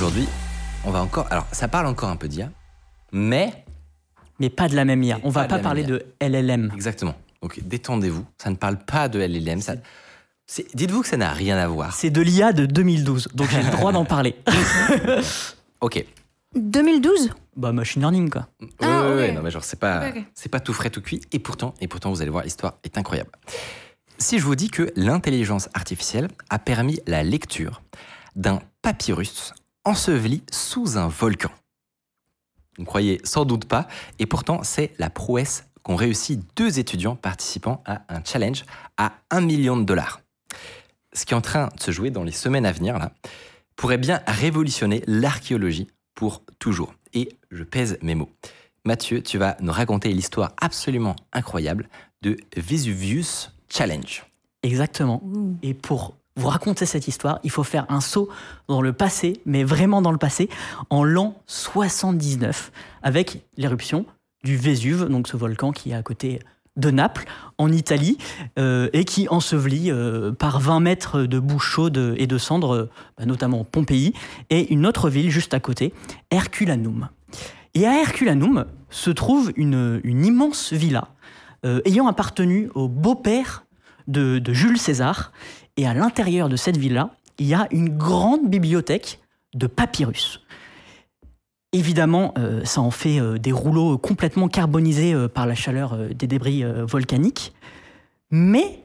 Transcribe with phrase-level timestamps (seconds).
[0.00, 0.26] Aujourd'hui,
[0.86, 1.26] on va encore.
[1.28, 2.48] Alors, ça parle encore un peu d'IA,
[3.12, 3.66] mais.
[4.38, 5.18] Mais pas de la même IA.
[5.24, 6.72] On va pas de parler de LLM.
[6.74, 7.14] Exactement.
[7.42, 8.24] Donc, détendez-vous.
[8.38, 9.60] Ça ne parle pas de LLM.
[9.60, 9.74] Ça...
[10.46, 11.94] c'est- Dites-vous que ça n'a rien à voir.
[11.94, 14.36] C'est de l'IA de 2012, donc j'ai le droit d'en parler.
[15.82, 16.02] Ok.
[16.54, 18.48] 2012 bah, machine learning, quoi.
[18.80, 19.16] Ah, Ouais, ouais, ok.
[19.18, 21.20] ouais, non, mais genre, c'est pas, c'est pas tout frais, tout cuit.
[21.32, 23.32] Et pourtant, et pourtant, vous allez voir, l'histoire est incroyable.
[24.16, 27.82] Si je vous dis que l'intelligence artificielle a permis la lecture
[28.34, 29.52] d'un papyrus
[29.84, 31.50] enseveli sous un volcan.
[32.76, 37.16] Vous ne croyez sans doute pas, et pourtant, c'est la prouesse qu'ont réussi deux étudiants
[37.16, 38.64] participant à un challenge
[38.96, 40.20] à 1 million de dollars.
[41.12, 43.12] Ce qui est en train de se jouer dans les semaines à venir, là,
[43.76, 46.94] pourrait bien révolutionner l'archéologie pour toujours.
[47.14, 48.30] Et je pèse mes mots.
[48.84, 51.88] Mathieu, tu vas nous raconter l'histoire absolument incroyable
[52.22, 54.24] de Vesuvius Challenge.
[54.62, 55.22] Exactement.
[55.62, 58.28] Et pour vous raconter cette histoire, il faut faire un saut
[58.66, 60.48] dans le passé, mais vraiment dans le passé,
[60.88, 64.06] en l'an 79, avec l'éruption
[64.42, 66.40] du Vésuve, donc ce volcan qui est à côté
[66.76, 67.24] de Naples,
[67.58, 68.16] en Italie,
[68.58, 73.26] euh, et qui ensevelit euh, par 20 mètres de boue chaude et de cendres, bah,
[73.26, 74.14] notamment Pompéi,
[74.48, 75.92] et une autre ville juste à côté,
[76.30, 77.08] Herculanum.
[77.74, 81.08] Et à Herculanum se trouve une, immense villa
[81.66, 83.64] euh, ayant appartenu au beau-père
[84.06, 85.32] de Jules César.
[85.80, 89.18] Et à l'intérieur de cette villa, il y a une grande bibliothèque
[89.54, 90.42] de papyrus.
[91.72, 96.26] Évidemment, euh, ça en fait euh, des rouleaux complètement carbonisés euh, par la chaleur des
[96.26, 97.54] débris volcaniques,
[98.30, 98.84] mais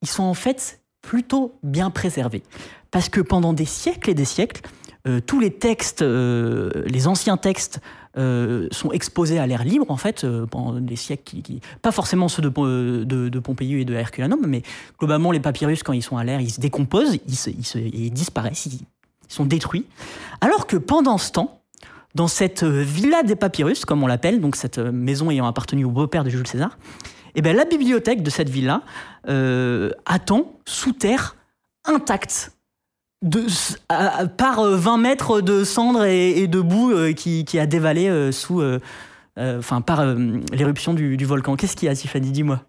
[0.00, 2.42] ils sont en fait plutôt bien préservés.
[2.90, 4.62] Parce que pendant des siècles et des siècles,
[5.06, 7.80] euh, tous les textes, euh, les anciens textes,
[8.18, 12.42] euh, sont exposés à l'air libre, en fait, pendant des siècles, qui, pas forcément ceux
[12.42, 12.48] de,
[13.04, 14.62] de, Pompéi et de Herculanum, mais
[14.98, 17.78] globalement, les papyrus, quand ils sont à l'air, ils se décomposent, ils, se- ils se-
[17.78, 18.80] ils disparaissent, ils,
[19.28, 19.86] sont détruits.
[20.40, 21.60] Alors que pendant ce temps,
[22.16, 26.24] dans cette villa des papyrus, comme on l'appelle, donc cette maison ayant appartenu au beau-père
[26.24, 26.76] de Jules César,
[27.36, 28.82] eh ben, la bibliothèque de cette villa
[30.04, 31.36] attend sous terre
[31.84, 32.50] intacte.
[33.22, 33.44] De,
[33.90, 37.58] à- à- par euh, 20 mètres de cendres et, et de boue euh, qui, qui
[37.58, 38.80] a dévalé euh, sous, euh,
[39.38, 40.16] euh, enfin, par euh,
[40.52, 41.54] l'éruption du, du volcan.
[41.56, 42.62] Qu'est-ce qu'il y a, Tiffany Dis-moi.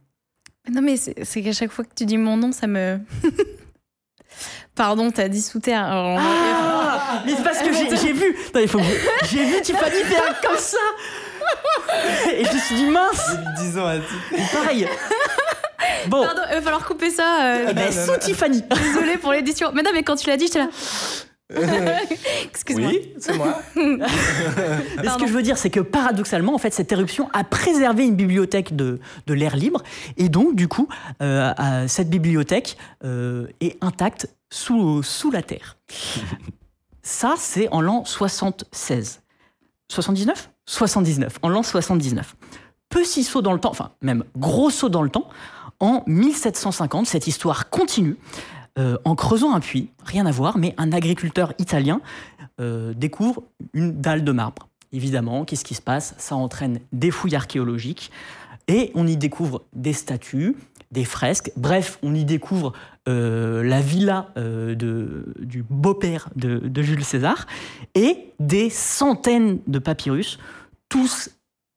[0.72, 3.00] Non, mais c'est c'est qu'à chaque fois que tu dis mon nom, ça me.
[4.75, 5.84] Pardon, t'as dit sous terre.
[5.85, 8.35] Alors, Ah Mais c'est parce que j'ai j'ai vu.
[8.53, 8.83] Non, il faut que-
[9.29, 10.78] J'ai vu Tiffany faire comme ça.
[12.33, 13.31] Et je me suis dit mince.
[13.59, 13.95] 10 ans à
[14.53, 14.88] Pareil.
[16.08, 16.24] Bon.
[16.24, 17.46] Pardon, il va falloir couper ça.
[17.46, 18.62] euh, ben, sous Tiffany.
[18.62, 19.72] Désolée pour l'édition.
[19.74, 20.69] Mais non, mais quand tu l'as dit, j'étais là.
[22.46, 22.90] Excuse-moi.
[22.90, 23.59] Oui, c'est moi.
[23.75, 28.06] Mais ce que je veux dire, c'est que paradoxalement, en fait, cette éruption a préservé
[28.06, 29.84] une bibliothèque de, de l'air libre.
[30.16, 30.88] Et donc, du coup,
[31.22, 31.52] euh,
[31.88, 35.78] cette bibliothèque euh, est intacte sous, sous la terre.
[37.03, 39.22] Ça, c'est en l'an 76.
[39.90, 42.36] 79 79, en l'an 79.
[42.88, 45.28] Petit saut dans le temps, enfin, même gros saut dans le temps.
[45.81, 48.16] En 1750, cette histoire continue.
[48.80, 52.00] euh, en creusant un puits, rien à voir, mais un agriculteur italien
[52.62, 53.44] euh, découvre
[53.74, 54.69] une dalle de marbre.
[54.94, 56.16] Évidemment, qu'est-ce qui se passe?
[56.18, 58.12] Ça entraîne des fouilles archéologiques
[58.69, 60.56] et on y découvre des statues,
[60.92, 61.52] des fresques.
[61.58, 62.72] Bref, on y découvre
[63.09, 67.48] euh, la villa du beau-père de Jules César
[67.94, 70.40] et des centaines de papyrus,
[70.88, 71.30] tous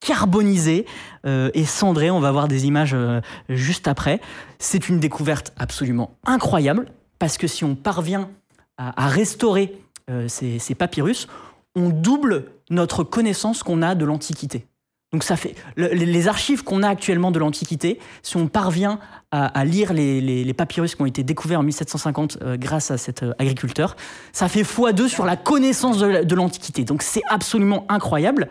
[0.05, 0.85] carbonisés
[1.27, 2.11] euh, et cendrés.
[2.11, 4.21] On va voir des images euh, juste après.
[4.59, 6.87] C'est une découverte absolument incroyable
[7.19, 8.29] parce que si on parvient
[8.77, 9.73] à, restaurer
[10.11, 11.29] euh, ces, papyrus,
[11.75, 14.67] on double notre connaissance qu'on a de l'Antiquité.
[15.13, 18.99] Donc ça fait le- les archives qu'on a actuellement de l'Antiquité, si on parvient
[19.31, 23.97] à, lire les, papyrus qui ont été découverts en 1750 euh, grâce à cet agriculteur,
[24.33, 26.85] ça fait x2 sur la connaissance de, de l'Antiquité.
[26.85, 28.49] Donc c'est absolument incroyable.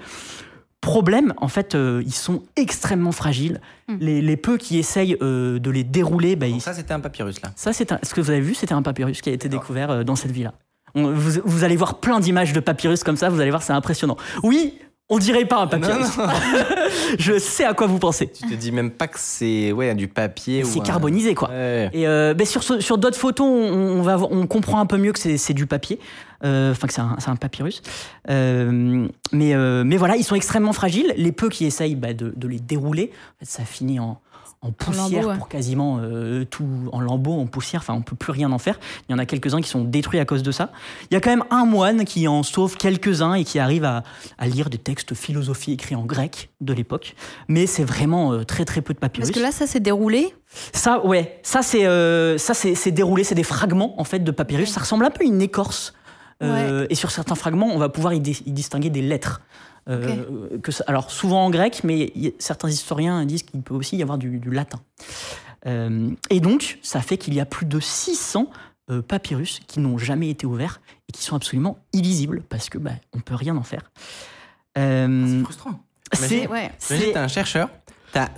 [0.83, 3.62] Problème, en fait, euh, ils sont extrêmement fragiles.
[4.01, 7.41] Les, les peu qui essayent euh, de les dérouler, bah, ils- ça, c'était un papyrus,
[7.41, 7.51] là.
[7.56, 9.89] ça, c'est un- ce que vous avez vu, c'était un papyrus qui a été découvert
[9.91, 10.53] euh, dans cette villa.
[10.94, 13.74] On- vous, vous allez voir plein d'images de papyrus comme ça, vous allez voir, c'est
[13.74, 14.18] impressionnant.
[14.44, 14.74] Oui,
[15.09, 16.18] On dirait pas un papyrus.
[16.18, 16.25] non,
[17.19, 18.27] Je sais à quoi vous pensez.
[18.31, 20.63] tu te dis même pas que c'est ouais, du papier.
[20.63, 21.50] C'est ou carbonisé, quoi.
[21.50, 21.89] Ouais.
[21.94, 25.12] Et euh, ben, sur, sur d'autres photos, on, on va, on comprend un peu mieux
[25.12, 27.81] que c'est c'est du papier, Euh, enfin que c'est un, papyrus.
[28.29, 31.13] Euh, mais, euh, mais voilà, ils sont extrêmement fragiles.
[31.17, 33.11] Les peu qui essayent bah, de, de les dérouler,
[33.41, 34.19] en ça finit en,
[34.63, 35.37] en poussière ouais.
[35.37, 37.81] pour quasiment euh, tout, en lambeaux, en poussière.
[37.81, 38.79] Enfin, on peut plus rien en faire.
[39.07, 40.71] Il y en a quelques-uns qui sont détruits à cause de ça.
[41.11, 44.03] Il y a quand même un moine qui en sauve quelques-uns et qui arrive à,
[44.37, 47.15] à lire des textes philosophiques écrits en grec de l'époque.
[47.49, 49.29] Mais c'est vraiment euh, très très peu de papyrus.
[49.29, 50.33] Parce que là, ça s'est déroulé.
[50.71, 54.31] Ça, ouais, ça c'est euh, ça c'est c'est déroulé, c'est des fragments en fait de
[54.31, 54.71] papyrus.
[54.71, 55.93] Ça ressemble un peu à une écorce.
[56.43, 59.41] Euh, Et sur certains fragments, on va pouvoir y, distinguer des lettres.
[59.89, 63.97] Euh, que ça- alors souvent en grec, mais y- certains historiens disent qu'il peut aussi
[63.97, 64.79] y avoir du, du latin.
[65.65, 68.49] Euh, et donc, ça fait qu'il y a plus de 600
[68.91, 70.79] euh, papyrus qui n'ont jamais été ouverts
[71.09, 73.91] et qui sont absolument illisibles parce que bah, on peut rien en faire.
[74.77, 75.79] Euh, C'est frustrant.
[76.13, 76.71] c'est Ouais.
[77.15, 77.69] Un chercheur,
[78.13, 78.30] t'as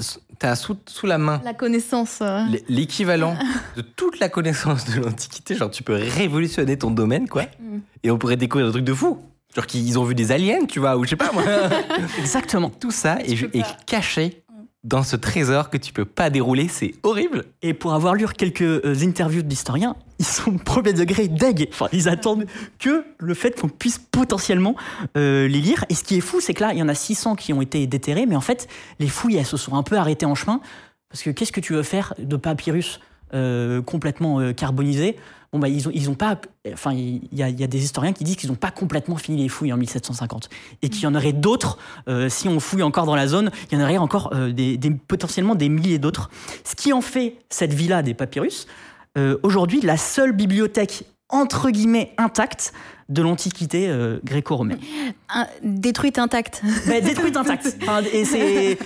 [0.42, 2.20] as sous, sous la main La connaissance.
[2.22, 3.38] euh, l'équivalent
[3.76, 5.56] de toute la connaissance de l'Antiquité.
[5.56, 7.44] Genre, tu peux révolutionner ton domaine, quoi.
[7.60, 7.80] Mm.
[8.04, 9.20] Et on pourrait découvrir des trucs de fou.
[9.56, 11.44] Genre qu'ils ont vu des aliens, tu vois, ou je sais pas moi.
[12.20, 12.70] exactement.
[12.70, 14.44] Tout ça est, est caché
[14.86, 16.68] dans ce trésor que tu peux pas dérouler.
[16.68, 17.44] C'est horrible.
[17.64, 21.68] Et pour avoir lu quelques euh, interviews d'historiens, ils sont premier degré deg.
[21.72, 22.46] Enfin, ils attendent
[22.80, 24.76] que le fait qu'on puisse potentiellement
[25.18, 25.84] euh, les lire.
[25.90, 27.62] Et ce qui est fou, c'est que là, il y en a 600 qui ont
[27.62, 28.68] été déterrés, mais en fait,
[29.00, 30.62] les fouilles, elles se sont un peu arrêtées en chemin.
[31.10, 33.00] Parce que qu'est-ce que tu veux faire de papyrus
[33.34, 35.18] euh, complètement carbonisé?
[35.56, 36.38] Bon, bah, ils ont, ils ont pas.
[36.74, 39.16] Enfin, il y, a- il y a des historiens qui disent qu'ils n'ont pas complètement
[39.16, 40.50] fini les fouilles en 1750.
[40.82, 41.78] Et qu'il y en aurait d'autres,
[42.10, 44.76] euh, si on fouille encore dans la zone, il y en aurait encore euh, des,
[44.78, 46.30] des- potentiellement des milliers d'autres.
[46.66, 48.68] Ce qui en fait cette villa des papyrus,
[49.18, 52.74] euh, aujourd'hui, la seule bibliothèque entre guillemets intacte
[53.08, 53.90] de l'Antiquité
[54.26, 54.80] gréco-romaine.
[55.64, 56.62] détruite intacte.
[56.88, 57.78] Mais détruite intacte.
[57.82, 58.78] Enfin, et c'est.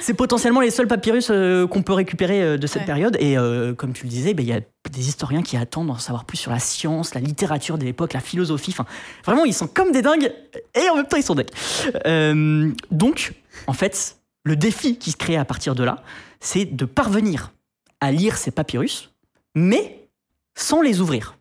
[0.00, 2.86] C'est potentiellement les seuls papyrus euh, qu'on peut récupérer euh, de cette Ouais.
[2.86, 3.16] période.
[3.20, 4.60] Et euh, comme tu le disais, ben, il y a
[4.90, 8.20] des historiens qui attendent d'en savoir plus sur la science, la littérature de l'époque, la
[8.20, 8.70] philosophie.
[8.72, 8.86] Enfin,
[9.24, 10.32] vraiment, ils sont comme des dingues
[10.74, 12.74] et en même temps, ils sont dingues.
[12.90, 13.34] Donc,
[13.66, 16.02] en fait, le défi qui se crée à partir de là,
[16.40, 17.52] c'est de parvenir
[18.00, 19.10] à lire ces papyrus,
[19.54, 20.08] mais
[20.54, 21.36] sans les ouvrir.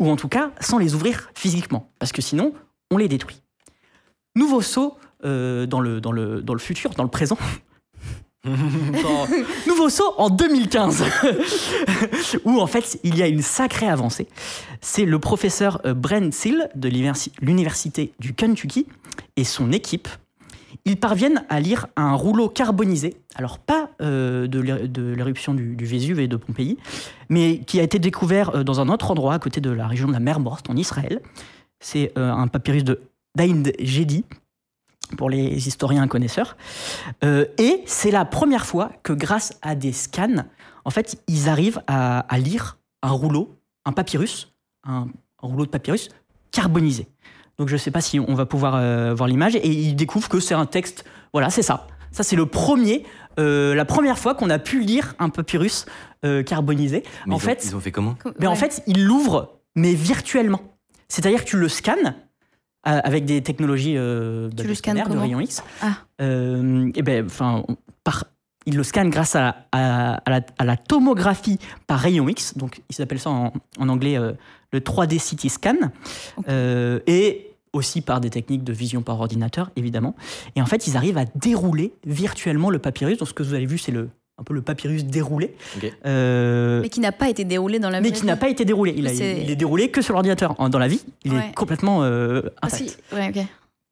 [0.00, 1.88] Ou en tout cas, sans les ouvrir physiquement.
[1.98, 2.52] Parce que sinon,
[2.90, 3.40] on les détruit.
[4.36, 7.38] Nouveau saut euh, dans, le, dans, le, dans le futur, dans le présent.
[9.66, 11.04] Nouveau saut en 2015,
[12.44, 14.26] où en fait il y a une sacrée avancée.
[14.80, 18.86] C'est le professeur euh, Brent Seal de l'universi- l'université du Kentucky
[19.36, 20.08] et son équipe.
[20.84, 25.76] Ils parviennent à lire un rouleau carbonisé, alors pas euh, de l'é- de l'éruption du,
[25.84, 26.76] Vésuve et de Pompéi,
[27.30, 30.08] mais qui a été découvert euh, dans un autre endroit à côté de la région
[30.08, 31.20] de la mer Morte en Israël.
[31.80, 33.00] C'est un papyrus de
[33.36, 34.24] d'Aïnd Gedi,
[35.16, 36.56] pour les historiens connaisseurs.
[37.24, 40.44] Euh, et c'est la première fois que grâce à des scans,
[40.84, 44.52] en fait, ils arrivent à, à lire un rouleau, un papyrus,
[44.86, 45.06] un,
[45.42, 46.08] un rouleau de papyrus
[46.50, 47.06] carbonisé.
[47.58, 50.28] Donc je ne sais pas si on va pouvoir euh, voir l'image, et ils découvrent
[50.28, 51.86] que c'est un texte, voilà, c'est ça.
[52.10, 53.04] Ça, c'est le premier,
[53.40, 55.84] euh, la première fois qu'on a pu lire un papyrus
[56.24, 57.02] euh, carbonisé.
[57.26, 58.14] Mais en ils ont- fait, ils ont fait comment?
[58.38, 58.56] Mais en Ouais.
[58.56, 60.60] fait, ils l'ouvrent, mais virtuellement.
[61.08, 62.14] C'est-à-dire que tu le scannes
[62.84, 65.62] avec des technologies euh, bah, Tu de le scanner, de rayon X.
[65.82, 65.92] Ah.
[66.20, 67.64] Euh, et ben, enfin,
[68.04, 68.24] par,
[68.66, 72.56] ils le scannent grâce à, à- à la, à la tomographie par rayon X.
[72.56, 74.32] Donc, ils appellent ça en, en anglais euh,
[74.72, 75.76] le 3D CT scan.
[77.06, 80.14] Et aussi par des techniques de vision par ordinateur, évidemment.
[80.54, 83.18] Et en fait, ils arrivent à dérouler virtuellement le papyrus.
[83.18, 85.54] Donc, ce que vous avez vu, c'est le, un peu le papyrus déroulé.
[86.06, 88.94] Euh, Mais qui n'a pas été déroulé dans la mais qui n'a pas été déroulé.
[88.96, 90.54] Il, a- il est déroulé que sur l'ordinateur.
[90.70, 91.48] Dans la vie, il Ouais.
[91.50, 92.98] est complètement euh, Parce intact.
[93.10, 93.46] qu'il- ouais, ok.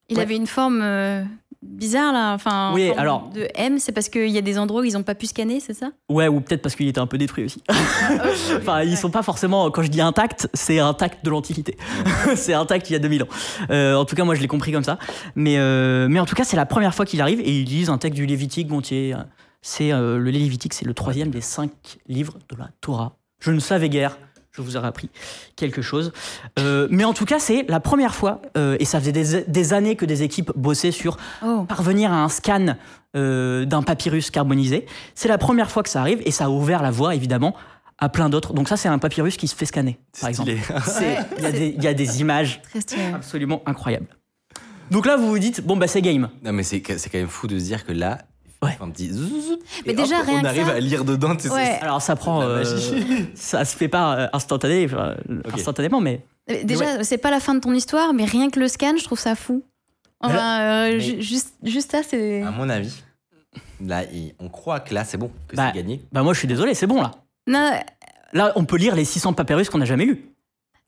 [0.08, 0.22] Il Ouais.
[0.25, 1.22] avait une forme euh,
[1.62, 2.70] bizarre là, enfin.
[2.70, 4.94] en Oui, forme alors- De M, c'est parce qu'il y a des endroits où ils
[4.94, 5.90] n'ont pas pu scanner, c'est ça?
[6.11, 7.62] Ouais, ou peut-être parce qu'il était un peu détruit aussi.
[8.56, 9.70] enfin, ils sont pas forcément.
[9.70, 11.76] Quand je dis intact, c'est intact de l'Antiquité.
[12.34, 13.28] c'est intact il y a 2000 ans.
[13.70, 14.99] Euh, en tout cas, moi, je l'ai compris comme ça.
[15.37, 17.90] Mais, euh, mais en tout cas, c'est la première fois qu'il arrive et ils lisent
[17.90, 19.14] un texte du Lévitique gontier.
[19.62, 21.71] C'est euh, le Lévitique, c'est le troisième des cinq
[22.09, 23.16] livres de la Torah.
[23.40, 24.19] Je ne savais guère.
[24.50, 25.09] Je vous aurais appris
[25.57, 26.12] quelque chose.
[26.59, 29.73] Euh, mais en tout cas, c'est la première fois, euh, et ça faisait des, des
[29.73, 31.64] années que des équipes bossaient sur Oh.
[31.66, 32.76] parvenir à un scan
[33.16, 34.85] euh, d'un papyrus carbonisé.
[35.14, 37.54] C'est la première fois que ça arrive et ça a ouvert la voie, évidemment,
[37.97, 38.52] à plein d'autres.
[38.52, 40.50] Donc ça, c'est un papyrus qui se fait scanner, par exemple.
[41.00, 42.61] Ouais, Il y, a des- il y a des images
[43.14, 44.09] absolument incroyables.
[44.90, 46.28] Donc là, vous vous dites, bon, bah c'est game.
[46.45, 48.19] Non, mais c'est c'est quand même fou de se dire que là,
[48.62, 48.76] Ouais.
[48.81, 51.35] un petit zzzz, Mais déjà, hop, rien on arrive ça- à lire dedans.
[51.37, 51.78] tu sais, Ouais.
[51.83, 52.42] Alors ça prend...
[52.42, 52.62] euh,
[53.35, 55.16] ça se fait pas euh, instantané, enfin,
[55.52, 56.25] instantanément, mais...
[56.50, 59.04] Euh, Déjà, c'est pas la fin de ton histoire, mais rien que le scan, je
[59.04, 59.62] trouve ça fou.
[60.21, 60.61] Enfin,
[60.92, 62.42] euh, juste, juste ça, c'est.
[62.42, 63.02] À mon avis,
[63.85, 64.02] là,
[64.38, 66.00] on croit que là, c'est bon, que Bah, c'est gagné.
[66.12, 67.11] Bah moi je suis désolé, c'est bon là.
[67.49, 67.73] Non,
[68.33, 70.25] Là on peut lire les 600 papyrus qu'on n'a jamais lus.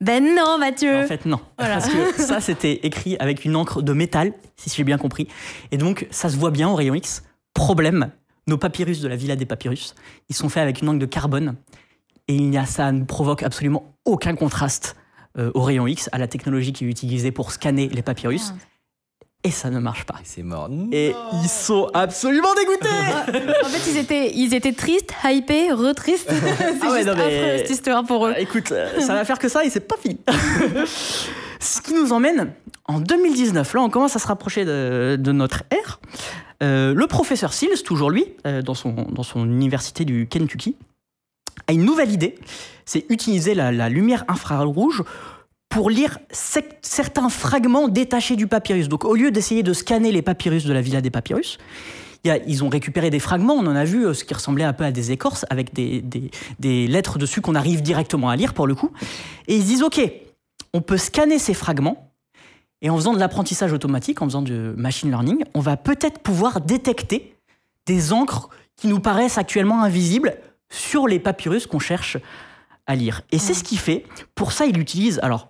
[0.00, 1.00] ben non, Mathieu.
[1.02, 1.40] En fait non.
[1.58, 1.74] Voilà.
[1.78, 5.28] Parce que ça c'était écrit avec une encre de métal, si j'ai bien compris.
[5.72, 7.22] Et donc ça se voit bien au rayon X.
[7.54, 8.10] Problème,
[8.46, 9.94] nos papyrus de la Villa des Papyrus,
[10.28, 11.54] ils sont faits avec une encre de carbone.
[12.28, 14.96] Et il y a, ça ne provoque absolument aucun contraste
[15.38, 18.52] euh, au rayon X, à la technologie qui est utilisée pour scanner les papyrus.
[18.54, 18.58] Ah.
[19.46, 20.14] Et ça ne marche pas.
[20.22, 20.70] Et c'est mort.
[20.90, 21.40] Et Non.
[21.42, 22.88] ils sont absolument dégoûtés
[23.62, 26.26] en fait, ils étaient, ils étaient tristes, hypés, re-tristes.
[26.30, 28.30] c'est Ah ouais, juste non, mais- affreux, cette histoire pour eux.
[28.30, 30.18] Euh, Écoute, euh, ça va faire que ça et c'est pas fini.
[31.60, 32.52] Ce qui nous emmène
[32.86, 33.74] en 2019.
[33.74, 36.00] Là, on commence à se rapprocher de, de notre ère.
[36.64, 40.76] Euh, le professeur Sills, toujours lui, euh, dans, son, université du Kentucky,
[41.68, 42.36] a une nouvelle idée.
[42.86, 45.02] C'est utiliser la, lumière infrarouge
[45.68, 48.88] pour lire certains fragments détachés du papyrus.
[48.88, 51.58] Donc, au lieu d'essayer de scanner les papyrus de la Villa des Papyrus,
[52.24, 54.84] ils ont récupéré des fragments, on en a vu, euh, ce qui ressemblait un peu
[54.84, 58.66] à des écorces, avec des, des- des lettres dessus qu'on arrive directement à lire pour
[58.66, 58.90] le coup.
[59.46, 60.00] Et ils se disent, OK,
[60.72, 62.13] on peut scanner ces fragments,
[62.84, 66.60] et en faisant de l'apprentissage automatique, en faisant du machine learning, on va peut-être pouvoir
[66.60, 67.34] détecter
[67.86, 70.36] des encres qui nous paraissent actuellement invisibles
[70.70, 72.18] sur les papyrus qu'on cherche
[72.86, 73.22] à lire.
[73.32, 74.04] Et c'est ce qu'il fait.
[74.34, 75.48] Pour ça, il utilise, alors,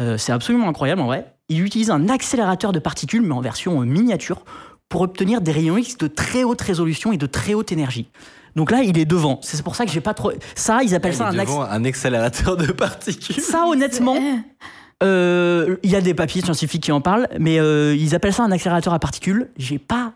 [0.00, 3.80] euh, c'est absolument incroyable en vrai, il utilise un accélérateur de particules, mais en version
[3.80, 4.44] euh, miniature,
[4.88, 8.08] pour obtenir des rayons X de très haute résolution et de très haute énergie.
[8.56, 9.38] Donc là, il est devant.
[9.42, 10.32] C'est pour ça que j'ai pas trop.
[10.56, 11.68] Ça, ils appellent Il ça est un accélérateur.
[11.68, 13.40] devant un accélérateur de particules.
[13.40, 14.16] Ça, honnêtement,
[15.02, 18.52] il y a des papiers scientifiques qui en parlent, mais euh, ils appellent ça un
[18.52, 19.48] accélérateur à particules.
[19.56, 20.12] J'ai pas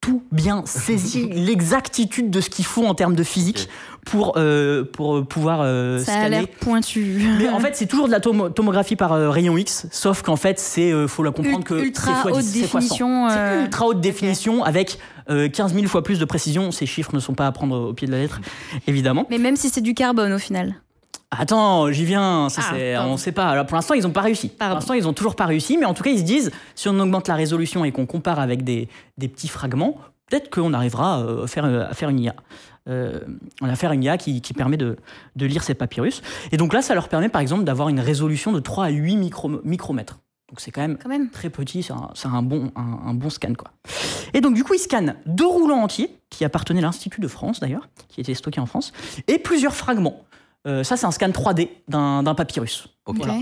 [0.00, 3.68] tout bien saisi l'exactitude de ce qu'il faut en termes de physique
[4.06, 7.22] pour, euh, pour euh, pouvoir euh, Ça a l'air pointu.
[7.38, 10.36] Mais en fait, c'est toujours de la tomo- tomographie par euh, rayon X, sauf qu'en
[10.36, 12.86] fait, c'est euh, faut la comprendre que ultra c'est fois haute 10, c'est fois 100.
[12.86, 13.28] définition.
[13.28, 14.98] C'est euh, ultra haute définition avec
[15.28, 16.70] euh, 15 000 fois plus de précision.
[16.72, 18.40] Ces chiffres ne sont pas à prendre au pied de la lettre,
[18.86, 19.26] évidemment.
[19.28, 20.76] Mais même si c'est du carbone au final.
[21.30, 22.48] Attends, j'y viens.
[22.48, 23.48] Ça, Ah, c'est- on sait pas.
[23.48, 24.48] Alors, pour l'instant, ils n'ont pas réussi.
[24.48, 25.76] Pour l'instant, ils n'ont toujours pas réussi.
[25.78, 28.40] Mais en tout cas, ils se disent, si on augmente la résolution et qu'on compare
[28.40, 29.96] avec des, des petits fragments,
[30.28, 32.34] peut-être qu'on arrivera euh, à faire, à faire une IA.
[32.88, 33.20] Euh,
[33.60, 34.96] on faire une IA qui, qui permet de,
[35.36, 36.22] de lire ces papyrus.
[36.50, 39.16] Et donc là, ça leur permet, par exemple, d'avoir une résolution de 3 à 8
[39.16, 40.18] micro- micromètres.
[40.48, 41.30] Donc c'est quand même Quand même.
[41.30, 43.52] très petit, c'est un, c'est un bon, un, un bon scan.
[43.56, 43.70] Quoi.
[44.34, 47.60] Et donc du coup, ils scannent deux roulants entiers, qui appartenaient à l'Institut de France
[47.60, 48.92] d'ailleurs, qui étaient stockés en France,
[49.28, 50.24] et plusieurs fragments.
[50.66, 52.88] Euh, ça, c'est un scan 3D d'un d'un papyrus.
[53.06, 53.16] Ok.
[53.18, 53.36] Voilà.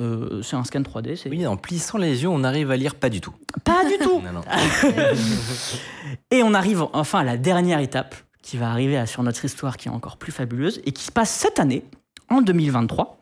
[0.00, 2.94] Euh, c'est un scan 3D, c'est Oui, en plissant les yeux, on arrive à lire
[2.96, 3.32] pas du tout.
[3.64, 4.20] pas du tout.
[4.24, 4.42] Non, non.
[6.30, 9.76] Et on arrive enfin à la dernière étape qui va arriver à- sur notre histoire
[9.76, 11.84] qui est encore plus fabuleuse et qui se passe cette année,
[12.30, 13.20] en 2023.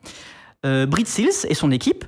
[0.65, 2.05] Euh, Brit Sills et son équipe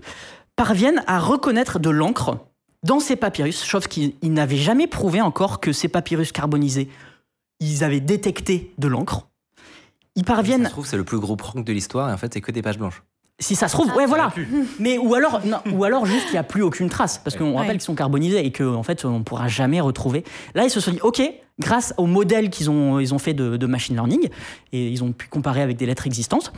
[0.56, 2.38] parviennent à reconnaître de l'encre
[2.84, 6.90] dans ces papyrus, chose qu'ils ils n'avaient jamais prouvé encore que ces papyrus carbonisés,
[7.60, 9.28] ils avaient détecté de l'encre.
[10.18, 12.34] Ils Ça parviennent, se trouve, c'est le plus gros prank de l'histoire et en fait,
[12.34, 13.02] c'est que des pages blanches.
[13.40, 14.34] si ça se trouve, ouais voilà,
[14.80, 17.52] mais ou alors, non, ou alors juste il n'y a plus aucune trace parce qu'on
[17.52, 17.58] Ouais.
[17.58, 20.24] rappelle qu'ils sont carbonisés et qu'en en fait on ne pourra jamais retrouver.
[20.56, 21.22] Là ils se sont dit ok,
[21.60, 24.28] grâce au modèle qu'ils ont ils ont fait de, de machine learning
[24.74, 26.52] et ils ont pu comparer avec des lettres existantes.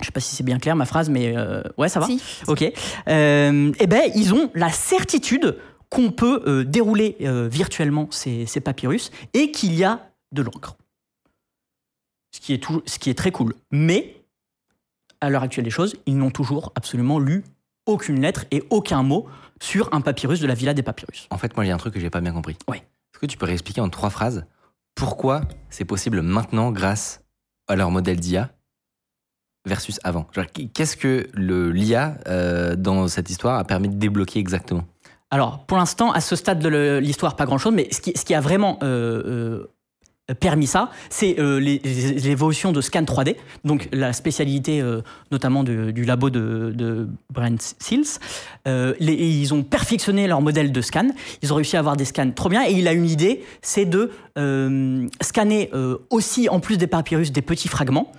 [0.00, 2.06] Je sais pas si c'est bien clair ma phrase, mais euh, ouais ça va.
[2.06, 2.20] Si.
[2.48, 2.62] Ok.
[3.08, 5.56] Euh, eh ben ils ont la certitude
[5.88, 10.76] qu'on peut euh, dérouler euh, virtuellement ces, ces papyrus et qu'il y a de l'encre.
[12.30, 13.54] Ce qui est toujours, ce qui est très cool.
[13.70, 14.22] Mais
[15.20, 17.44] à l'heure actuelle des choses, ils n'ont toujours absolument lu
[17.86, 19.26] aucune lettre et aucun mot
[19.60, 21.26] sur un papyrus de la Villa des Papyrus.
[21.30, 22.56] En fait, moi, il y a un truc que j'ai pas bien compris.
[22.68, 22.78] Ouais.
[22.78, 24.46] Est-ce que tu peux réexpliquer en trois phrases
[24.94, 27.22] pourquoi c'est possible maintenant grâce
[27.66, 28.50] à leur modèle d'IA
[29.64, 30.26] versus avant?
[30.74, 34.84] Qu'est-ce que l'IA euh, dans cette histoire a permis de débloquer exactement?
[35.30, 38.34] Alors, pour l'instant, à ce stade de l'histoire, pas grand-chose, mais ce qui, ce qui
[38.34, 39.66] a vraiment euh, euh,
[40.34, 41.58] permis ça, c'est euh,
[42.24, 47.76] évolutions de scan 3D, donc la spécialité euh, notamment du labo de, Brent.
[48.66, 51.08] Euh, les- ils ont perfectionné leur modèle de scan,
[51.42, 53.84] ils ont réussi à avoir des scans trop bien, et il a une idée, c'est
[53.86, 58.12] de euh, scanner euh, aussi, en plus des papyrus, des petits fragments,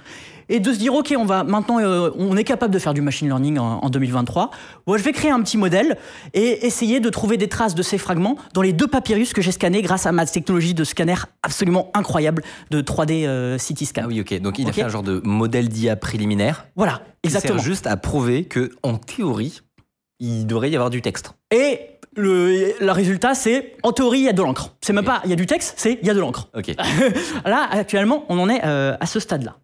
[0.49, 3.01] et de se dire ok on va maintenant euh, on est capable de faire du
[3.01, 4.49] machine learning en, en 2023
[4.87, 5.97] Bon, je vais créer un petit modèle
[6.33, 9.51] et essayer de trouver des traces de ces fragments dans les deux papyrus que j'ai
[9.51, 14.07] scannés grâce à ma technologie de scanner absolument incroyable de 3D euh, CT scan Ah
[14.07, 14.39] oui, ok.
[14.41, 14.69] Donc il Ok.
[14.69, 18.45] a fait un genre de modèle d'IA préliminaire voilà qui exactement sert juste à prouver
[18.45, 19.61] que, en théorie,
[20.19, 21.33] il devrait y avoir du texte.
[21.51, 21.79] et
[22.15, 25.29] le, le résultat c'est en théorie il y a de l'encre c'est même pas il
[25.29, 26.73] y a du texte c'est il y a de l'encre Ok.
[27.45, 29.57] Là, actuellement, on en est euh, à ce stade-là.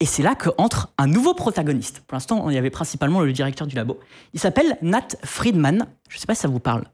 [0.00, 2.02] Et c'est là qu'entre un nouveau protagoniste.
[2.06, 3.98] Pour l'instant, il y avait principalement le directeur du labo.
[4.32, 5.86] Il s'appelle Nat Friedman.
[6.08, 6.84] Je ne sais pas si ça vous parle.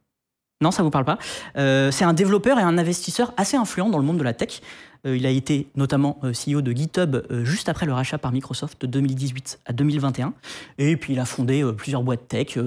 [0.62, 1.18] Non, ça vous parle pas.
[1.58, 4.62] Euh, c'est un développeur et un investisseur assez influent dans le monde de la tech.
[5.06, 8.32] Euh, il a été notamment euh, CEO de GitHub euh, juste après le rachat par
[8.32, 10.34] Microsoft de 2018 à 2021.
[10.78, 12.58] Et puis il a fondé plusieurs boîtes tech.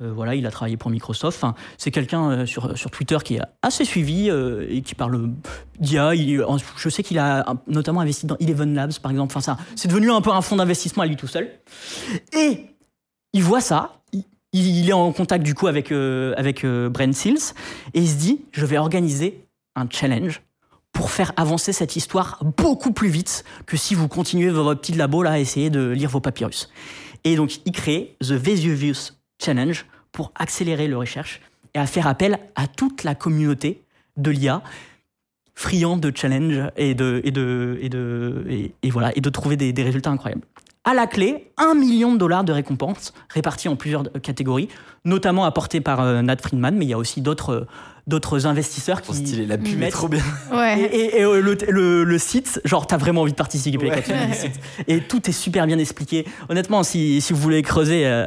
[0.00, 1.44] voilà, il a travaillé pour Microsoft.
[1.76, 5.30] C'est quelqu'un sur, sur Twitter qui est assez suivi et qui parle
[5.78, 6.12] d'IA.
[6.14, 9.36] Je sais qu'il a notamment investi dans Eleven Labs, par exemple.
[9.36, 11.50] Enfin, c'est devenu un peu un fonds d'investissement à lui tout seul.
[12.32, 12.64] Et
[13.32, 14.00] il voit ça.
[14.52, 17.54] Il, est en contact du coup avec, avec euh, Brent Seals
[17.94, 19.46] et il se dit je vais organiser
[19.76, 20.42] un challenge
[20.92, 25.22] pour faire avancer cette histoire beaucoup plus vite que si vous continuez votre petit labo
[25.22, 26.70] là à essayer de lire vos papyrus.
[27.24, 31.40] Et donc il crée The Vesuvius Challenge pour accélérer les recherches
[31.74, 33.82] et à faire appel à toute la communauté
[34.16, 34.62] de l'IA
[35.54, 39.82] friand de challenge et de et de et de et, voilà et de trouver des
[39.82, 40.42] résultats incroyables.
[40.84, 44.68] À la clé, un million de dollars de récompenses répartis en plusieurs euh, catégories,
[45.04, 47.66] notamment apportés par euh, Nat Friedman, mais il y a aussi d'autres euh,
[48.06, 50.22] d'autres investisseurs qui stylé, la pub est trop bien.
[50.50, 50.80] et, Ouais.
[50.80, 54.02] et- et, euh, le, le- le site, genre, t'as vraiment envie de participer Ouais.
[54.04, 54.58] quand tu site.
[54.88, 56.26] Et tout est super bien expliqué.
[56.48, 58.26] Honnêtement, si, si vous voulez creuser, euh,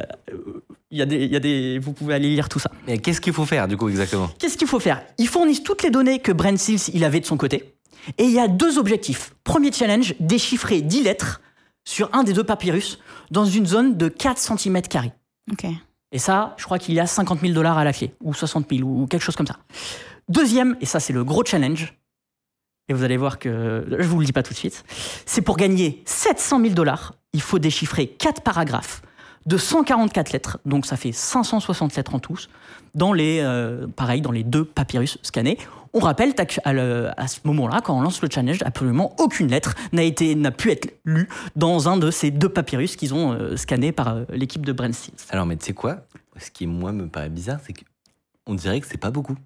[0.92, 2.70] il y a des, il y a des, vous pouvez aller lire tout ça.
[2.86, 4.30] Mais qu'est-ce qu'il faut faire du coup exactement?
[4.38, 5.02] Qu'est-ce qu'il faut faire?
[5.18, 7.74] Ils fournissent toutes les données que Brent Seals il avait de son côté.
[8.16, 9.32] Et il y a deux objectifs.
[9.42, 11.40] Premier challenge, déchiffrer 10 lettres
[11.84, 12.98] sur un des deux papyrus
[13.30, 14.80] dans une zone de 4 cm.
[15.52, 15.66] Ok.
[16.12, 18.66] Et ça, je crois qu'il y a 50 000 dollars à la clé, ou 60
[18.70, 19.58] 000, ou quelque chose comme ça.
[20.28, 21.98] Deuxième, et ça c'est le gros challenge,
[22.88, 24.84] et vous allez voir que je vous le dis pas tout de suite,
[25.26, 29.02] c'est pour gagner 700 000 dollars, il faut déchiffrer 4 paragraphes
[29.46, 32.48] de 144 lettres, donc ça fait 560 lettres en tous,
[32.94, 35.58] dans les, euh, pareil, dans les deux papyrus scannés.
[35.92, 36.34] On rappelle
[36.64, 40.72] à, ce moment-là, quand on lance le challenge, absolument aucune lettre n'a été n'a pu
[40.72, 44.66] être lue dans un de ces deux papyrus qu'ils ont euh, scannés par euh, l'équipe
[44.66, 45.14] de Brent Steels.
[45.30, 45.98] Alors, mais tu sais quoi?
[46.36, 49.36] Ce qui, moi, me paraît bizarre, c'est qu'on dirait que c'est pas beaucoup.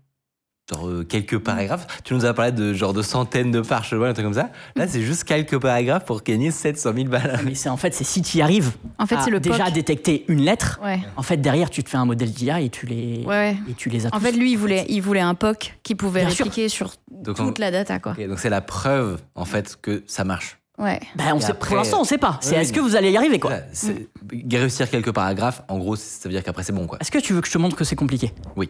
[0.71, 1.87] Genre euh, quelques paragraphes.
[2.05, 4.51] Tu nous as parlé de genre de centaines de parchemins, un truc comme ça.
[4.77, 7.41] Là, c'est juste quelques paragraphes pour gagner 700 000 balles.
[7.45, 9.65] Mais c'est en fait, c'est si tu y arrives En fait, à c'est le déjà
[9.65, 9.73] POC.
[9.73, 11.01] détecter une lettre, Ouais.
[11.17, 13.89] en fait, derrière, tu te fais un modèle d'IA et tu les, Ouais, et tu
[13.89, 14.27] les as En tous.
[14.27, 16.45] fait, lui, il voulait, il voulait un POC qui pouvait Bien sûr.
[16.45, 18.13] répliquer sur Donc, on- toute la data, quoi.
[18.15, 20.59] Donc c'est la preuve, en fait, que ça marche.
[20.79, 21.01] Ouais.
[21.17, 22.39] Ben, on sait, après- pour l'instant, on sait pas.
[22.43, 23.53] C'est Oui, est-ce que vous allez y arriver, quoi?
[23.73, 24.09] C'est-
[24.53, 26.99] Réussir quelques paragraphes, en gros, ça veut dire qu'après, c'est bon, quoi.
[27.01, 28.33] Est-ce que tu veux que je te montre que c'est compliqué?
[28.55, 28.69] Oui.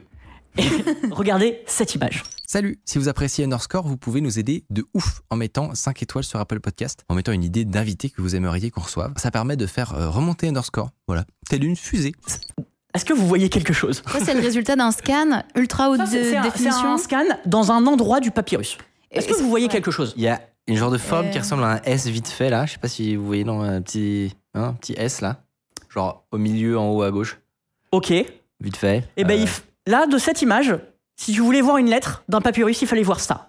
[1.11, 2.23] Regardez cette image.
[2.47, 6.25] Salut, si vous appréciez Underscore, vous pouvez nous aider de ouf en mettant 5 étoiles
[6.25, 9.13] sur Apple Podcast, en mettant une idée d'invité que vous aimeriez qu'on reçoive.
[9.17, 12.15] Ça permet de faire euh, remonter Underscore, voilà, telle une fusée.
[12.95, 14.03] Est-ce que vous voyez quelque chose?
[14.25, 16.93] C'est le résultat d'un scan ultra haute Ça, c'est- de- c'est un- C'est définition.
[16.95, 18.79] un scan dans un endroit du papyrus.
[19.11, 19.73] Est-ce que vous voyez Ouais.
[19.73, 20.15] quelque chose?
[20.17, 22.67] Il y a une genre de forme qui ressemble à un S vite fait là,
[22.67, 25.43] je sais pas si vous voyez dans un petit, hein, un petit S là,
[25.91, 27.39] genre au milieu en haut à gauche,
[27.93, 28.11] Ok.
[28.11, 28.27] Et
[28.61, 29.05] vite fait.
[29.17, 30.77] ben, Euh, il f- là, de cette image,
[31.17, 33.48] si tu voulais voir une lettre d'un papyrus, il fallait voir ça.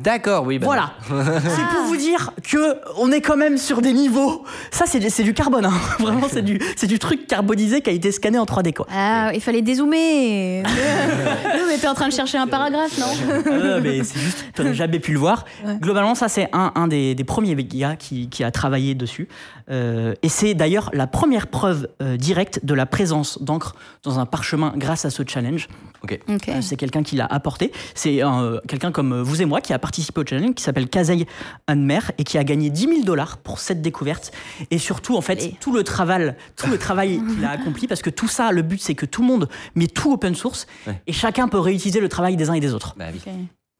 [0.00, 0.60] D'accord, oui.
[0.60, 0.92] bah Voilà.
[1.10, 1.24] non.
[1.42, 4.44] C'est pour vous dire que on est quand même sur des niveaux.
[4.70, 5.64] Ça, c'est du- du carbone.
[5.64, 5.72] hein.
[5.98, 6.42] Vraiment, c'est
[6.86, 8.72] du, truc carbonisé qui a été scanné en 3D.
[8.74, 8.86] Quoi.
[8.94, 10.62] Ah, il fallait dézoomer.
[10.62, 13.06] Nous, on était en train de chercher un paragraphe, non
[13.50, 15.44] Ah, mais c'est juste, tu n'as jamais pu le voir.
[15.66, 15.76] Ouais.
[15.80, 19.26] Globalement, ça, c'est un, un des, des premiers gars qui, qui a travaillé dessus.
[19.68, 24.26] Euh, et c'est d'ailleurs la première preuve euh, directe de la présence d'encre dans un
[24.26, 25.66] parchemin grâce à ce challenge.
[26.02, 26.18] Ok.
[26.28, 26.48] Ok.
[26.48, 27.72] Euh, c'est quelqu'un qui l'a apporté.
[27.94, 30.88] C'est euh, quelqu'un comme euh, vous et moi qui a participé au challenge, qui s'appelle
[30.88, 31.26] Kazay
[31.66, 34.30] Anmer et qui a gagné 10 000 dollars pour cette découverte.
[34.70, 35.56] Et surtout, en fait, Allez.
[35.60, 38.80] tout le travail, tout le travail qu'il a accompli, parce que tout ça, le but,
[38.80, 41.00] c'est que tout le monde met tout open source Ouais.
[41.06, 42.94] et chacun peut réutiliser le travail des uns et des autres.
[42.96, 43.20] Bah oui.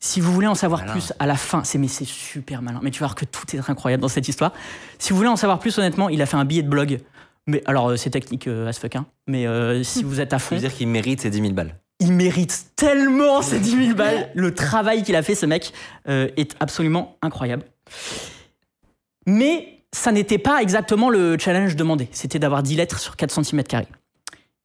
[0.00, 0.92] Si vous voulez en savoir Malin.
[0.92, 2.78] plus à la fin, c'est mais c'est super malin.
[2.82, 4.52] Mais tu vas voir que tout est incroyable dans cette histoire.
[4.98, 7.00] Si vous voulez en savoir plus, honnêtement, il a fait un billet de blog.
[7.48, 9.06] Mais alors, euh, c'est technique euh, as fuck, hein.
[9.26, 11.52] Mais euh, si vous êtes à Ça fond, veut dire qu'il mérite ses 10 000
[11.52, 11.74] balles.
[12.00, 14.30] Il mérite tellement ces 10 000 balles.
[14.34, 15.72] Le travail qu'il a fait, ce mec,
[16.08, 17.64] euh, est absolument incroyable.
[19.26, 22.08] Mais ça n'était pas exactement le challenge demandé.
[22.12, 23.62] C'était d'avoir 10 lettres sur 4 cm.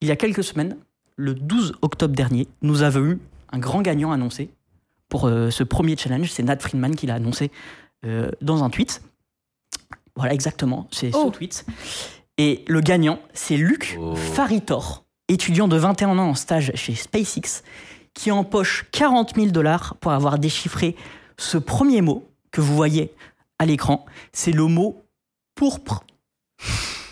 [0.02, 0.78] Il y a quelques semaines,
[1.16, 3.20] le 12 octobre dernier, nous avons eu
[3.52, 4.50] un grand gagnant annoncé
[5.10, 6.32] pour euh, ce premier challenge.
[6.32, 7.52] C'est Nat Friedman qui l'a annoncé
[8.06, 9.02] euh, dans un tweet.
[10.16, 11.32] Voilà, exactement, c'est ce Oh.
[11.32, 11.66] tweet.
[12.38, 14.16] Et le gagnant, c'est Luc Oh.
[14.16, 17.64] Faritor, étudiant de 21 ans en stage chez SpaceX,
[18.14, 20.96] qui empoche 40 000 dollars pour avoir déchiffré
[21.38, 23.14] ce premier mot que vous voyez
[23.60, 24.06] à l'écran.
[24.32, 25.04] C'est le mot
[25.56, 26.04] pourpre.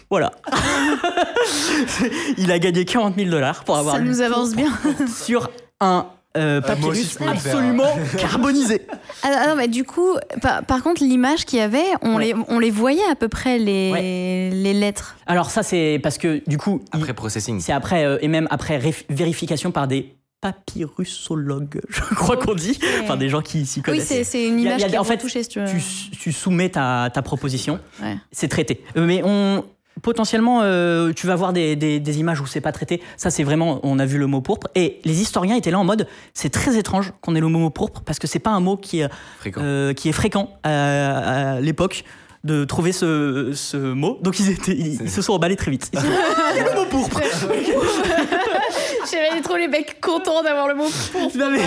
[0.10, 0.32] Voilà.
[2.38, 4.72] Il a gagné 40 000 dollars pour avoir Ça nous avance bien.
[5.08, 8.82] sur un euh, Ah, aussi, papyrus absolument carbonisé.
[9.24, 12.28] Ah, ah non, mais du coup, par, par contre, l'image qu'il y avait, on, Ouais.
[12.28, 14.50] les, on les voyait à peu près, les, Ouais.
[14.54, 15.18] les lettres.
[15.26, 17.60] Alors ça, c'est parce que du coup, il- Après processing.
[17.60, 23.18] c'est après euh, et même après vérification par des papyrusologues, je crois qu'on dit, enfin
[23.18, 24.08] des gens qui s'y Oui, connaissent.
[24.08, 25.66] c'est c'est une a- image a- qui est en fait, si tu veux.
[25.68, 28.16] tu, tu soumets ta, ta proposition, Ouais.
[28.32, 28.84] c'est traité.
[28.98, 29.64] Euh, Mais on
[30.02, 33.02] potentiellement, euh, tu vas voir des, des- des images où c'est pas traité.
[33.18, 34.68] Ça, c'est vraiment, on a vu le mot pourpre.
[34.76, 38.02] Et les historiens étaient là en mode, c'est très étrange qu'on ait le mot pourpre
[38.06, 39.62] parce que c'est pas un mot qui, est, Fréquent.
[39.64, 42.04] euh, qui est fréquent à, à l'époque
[42.44, 44.18] de trouver ce, ce mot.
[44.22, 45.92] Donc ils, étaient, ils, ils se sont emballés très vite.
[45.94, 47.20] Ils sont- le mot pourpre.
[49.12, 51.22] J'avais trop les mecs contents d'avoir le mot pour.
[51.38, 51.60] Non, mais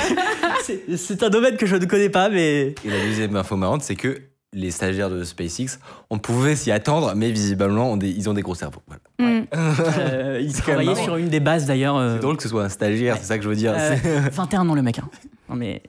[0.62, 3.82] c'est- c'est un domaine que je ne connais pas, mais Et la deuxième info marrante,
[3.82, 4.18] c'est que
[4.54, 5.78] les stagiaires de SpaceX,
[6.10, 8.82] on pouvait s'y attendre, mais visiblement, on des- ils ont des gros cerveaux.
[8.86, 9.00] Voilà.
[9.16, 9.46] Mm.
[9.54, 11.96] euh, ils travaillaient sur une des bases d'ailleurs.
[11.96, 13.72] euh, C'est drôle que ce soit un stagiaire, c'est ça que je veux dire.
[13.76, 14.98] Euh, C'est- 21 ans le mec.
[14.98, 15.08] hein.
[15.48, 15.82] Non, mais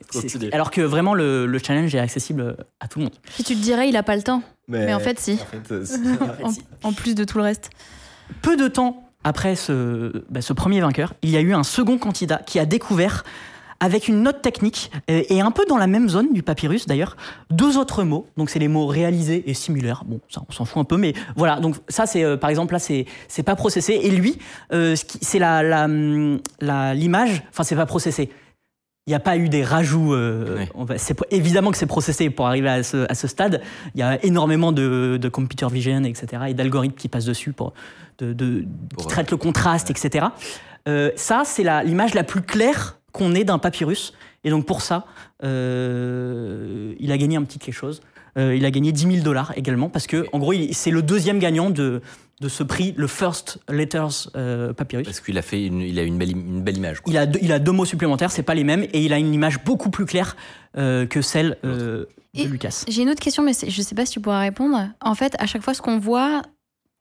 [0.51, 3.13] alors que vraiment le, le challenge est accessible à tout le monde.
[3.34, 4.43] Puis tu te dirais, il a pas le temps.
[4.67, 5.34] Mais en fait, si.
[5.34, 6.43] en fait, euh, c'est-
[6.84, 7.69] En, en plus de tout le reste.
[8.41, 11.97] Peu de temps après ce, bah, ce premier vainqueur, il y a eu un second
[11.97, 13.23] candidat qui a découvert,
[13.79, 17.17] avec une note technique, euh, et un peu dans la même zone du papyrus d'ailleurs,
[17.49, 18.25] deux autres mots.
[18.38, 20.03] Donc c'est les mots réalisés et similaires.
[20.05, 21.59] Bon, ça on s'en fout un peu, mais voilà.
[21.59, 23.99] Donc ça c'est euh, par exemple là c'est c'est pas processé.
[24.01, 24.38] Et lui,
[24.73, 25.88] euh, c'est la la-
[26.61, 27.43] la- l'image.
[27.51, 28.29] Enfin c'est pas processé.
[29.07, 30.15] Il n'y a pas eu des rajouts.
[30.15, 30.69] euh, Ouais.
[30.73, 33.61] on va- c'est évidemment que c'est processé pour arriver à ce, à ce stade.
[33.93, 36.43] Il y a énormément de, de computer vision, etc.
[36.47, 37.73] et d'algorithmes qui passent dessus pour,
[38.17, 40.25] de, de- Pour, qui traitent le contraste, etc.
[40.88, 44.13] Euh, ça, c'est la- l'image la plus claire qu'on ait d'un papyrus.
[44.43, 45.06] Et donc pour ça,
[45.86, 48.01] euh, il a gagné un petit quelque chose.
[48.38, 51.39] Euh, il a gagné 10 000 dollars également parce que, en gros, c'est le deuxième
[51.39, 52.01] gagnant de,
[52.41, 55.06] de ce prix, le First Letters euh, Papyrus.
[55.06, 56.99] Parce qu'il a fait une, il a une belle, une belle image.
[56.99, 57.13] quoi.
[57.13, 59.17] Il a, deux, il a deux mots supplémentaires, c'est pas les mêmes, et il a
[59.19, 60.36] une image beaucoup plus claire
[60.78, 62.84] euh, que celle euh, de Et- Lucas.
[62.89, 64.89] J'ai une autre question, mais je sais pas si tu pourras répondre.
[64.99, 66.41] En fait, à chaque fois, ce qu'on voit,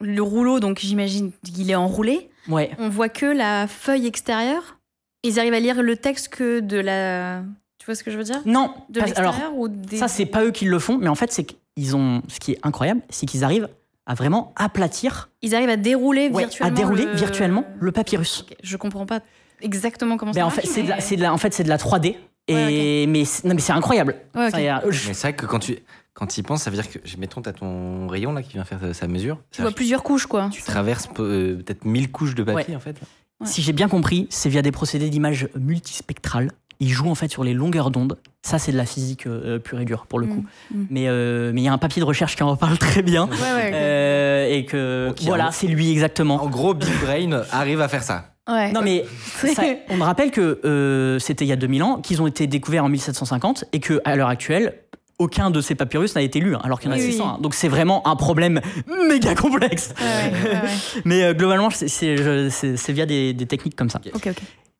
[0.00, 2.70] le rouleau, donc j'imagine qu'il est enroulé, Ouais.
[2.79, 4.79] on voit que la feuille extérieure.
[5.24, 7.42] Ils arrivent à lire le texte que de la.
[7.78, 8.40] Tu vois ce que je veux dire?
[8.46, 9.96] Non, De parce- alors l'extérieur ou des...
[9.96, 12.52] ça c'est pas eux qui le font, mais en fait c'est qu'ils ont, ce qui
[12.52, 13.68] est incroyable, c'est qu'ils arrivent
[14.06, 16.74] à vraiment aplatir, Ils arrivent à dérouler ouais, à virtuellement.
[16.76, 17.12] dérouler le...
[17.14, 18.44] virtuellement le papyrus.
[18.48, 19.20] Ok, Je comprends pas
[19.60, 20.60] exactement comment Ben, ça en marche.
[20.60, 22.16] fait, c'est de, la- mais- c'est de la- en fait, c'est de la 3D.
[22.46, 24.16] Et, Ouais, mais, c'est- non, mais c'est incroyable.
[24.34, 24.50] Ouais.
[24.50, 25.78] Ça, a- Mais c'est vrai que quand tu
[26.12, 28.64] quand tu y penses, ça veut dire que, mettons, t'as ton rayon là qui vient
[28.64, 29.38] faire sa, mesure.
[29.50, 30.48] Tu vois plusieurs couches, quoi.
[30.52, 32.96] tu traverses euh, peut-être 1000 couches de papier en fait.
[33.40, 33.46] Ouais.
[33.46, 36.50] Si j'ai bien compris, c'est via des procédés d'image multispectrales.
[36.80, 38.18] Ils jouent en fait sur les longueurs d'onde.
[38.42, 40.44] Ça, c'est de la physique euh, pure et dure pour le Mm, coup.
[40.74, 40.84] mm.
[40.90, 43.26] Mais euh, mais il y a un papier de recherche qui en parle très bien.
[43.26, 43.68] Ouais, ouais.
[43.68, 43.74] ok.
[43.74, 46.42] Euh, et que voilà, c'est lui exactement.
[46.42, 48.32] En gros, Big Brain arrive à faire ça.
[48.48, 48.72] Ouais.
[48.72, 49.04] Non mais
[49.54, 52.46] ça- on me rappelle que euh, c'était il y a 2000 ans, qu'ils ont été
[52.46, 54.80] découverts en 1750 et que à l'heure actuelle,
[55.18, 57.24] aucun de ces papyrus n'a été lu, hein, alors qu'il y en a Oui, 600.
[57.24, 57.31] oui.
[57.35, 57.38] hein.
[57.40, 58.61] Donc c'est vraiment un problème
[59.09, 59.94] méga complexe.
[60.00, 60.68] Ouais, ouais, ouais, ouais.
[61.05, 64.00] Mais euh, globalement, c'est- via des, des techniques comme ça.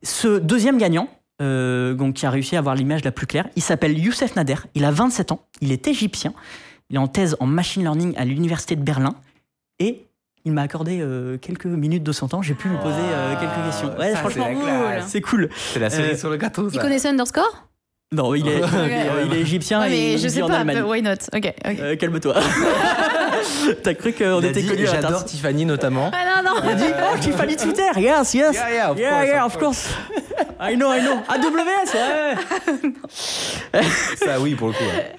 [0.03, 1.07] Ce deuxième gagnant,
[1.41, 4.55] euh, donc, qui a réussi à avoir l'image la plus claire, il s'appelle Youssef Nader.
[4.75, 5.39] Il a 27 ans.
[5.61, 6.33] Il est égyptien.
[6.89, 9.15] Il est en thèse en machine learning à l'université de Berlin.
[9.79, 10.05] Et
[10.45, 12.41] il m'a accordé euh, quelques minutes de son temps.
[12.43, 13.97] J'ai pu lui poser euh, quelques questions.
[13.97, 14.47] Ouais, Ça, franchement,
[15.07, 15.49] c'est cool.
[15.73, 16.69] c'est la cerise Euh, sur le gâteau.
[16.69, 16.81] Il Ça.
[16.81, 17.67] connaissait Underscore?
[18.13, 20.41] Non, il est, il est, il est égyptien Ouais, et mais il je vit sais
[20.41, 20.83] en pas, Allemagne.
[20.83, 21.11] why not?
[21.33, 21.79] Ok, ok.
[21.79, 22.35] Euh, Calme-toi.
[23.83, 25.25] T'as cru qu'on était connus à la J'adore.
[25.25, 26.11] Tiffany notamment.
[26.13, 28.53] Ah non, non Il a dit Oh, Tiffany Twitter, yes, yes.
[28.53, 29.89] Yeah, yeah, of yeah, course, yeah, of of course.
[30.59, 31.17] I know, I know.
[31.27, 33.81] AWS, ouais.
[34.17, 34.83] Ça, oui, pour le coup.
[34.83, 35.15] ouais.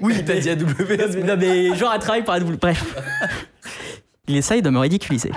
[0.00, 1.16] Oui, T'as dit AWS.
[1.16, 2.56] mais, non, mais genre, elle travaille par AWS.
[2.60, 2.82] Bref.
[4.28, 5.30] Il essaye de me ridiculiser.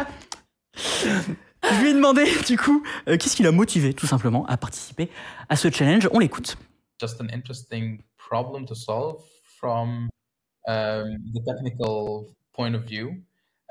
[1.73, 5.09] Je lui ai demandé, du coup, euh, qu'est-ce qui l'a motivé, tout simplement, à participer
[5.49, 6.07] à ce challenge.
[6.11, 6.57] On l'écoute.
[6.99, 9.23] just an interesting problem to solve
[9.59, 10.09] from
[10.67, 13.21] um, the technical point of view.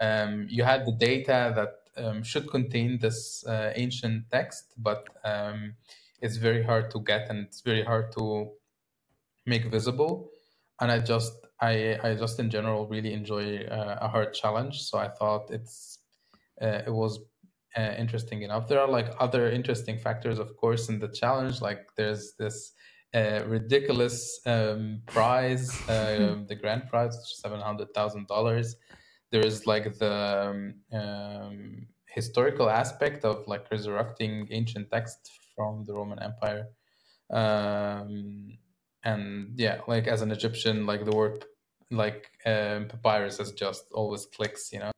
[0.01, 5.75] Um, you had the data that um, should contain this uh, ancient text, but um,
[6.21, 8.51] it's very hard to get and it's very hard to
[9.47, 10.31] make visible.
[10.81, 14.83] And I just, I, I just in general really enjoy uh, a hard challenge.
[14.83, 15.99] So I thought it's,
[16.61, 17.21] uh, it was
[17.77, 18.69] uh, interesting enough.
[18.69, 21.61] There are like other interesting factors, of course, in the challenge.
[21.61, 22.73] Like there's this
[23.15, 28.77] uh, ridiculous um, prize, um, the grand prize, seven hundred thousand dollars.
[29.31, 35.95] There is like the um, um, historical aspect of like resurrecting ancient text from the
[35.95, 36.69] Roman Empire,
[37.31, 38.57] um,
[39.05, 41.45] and yeah, like as an Egyptian, like the word
[41.91, 44.94] like um, papyrus is just always clicks, you know.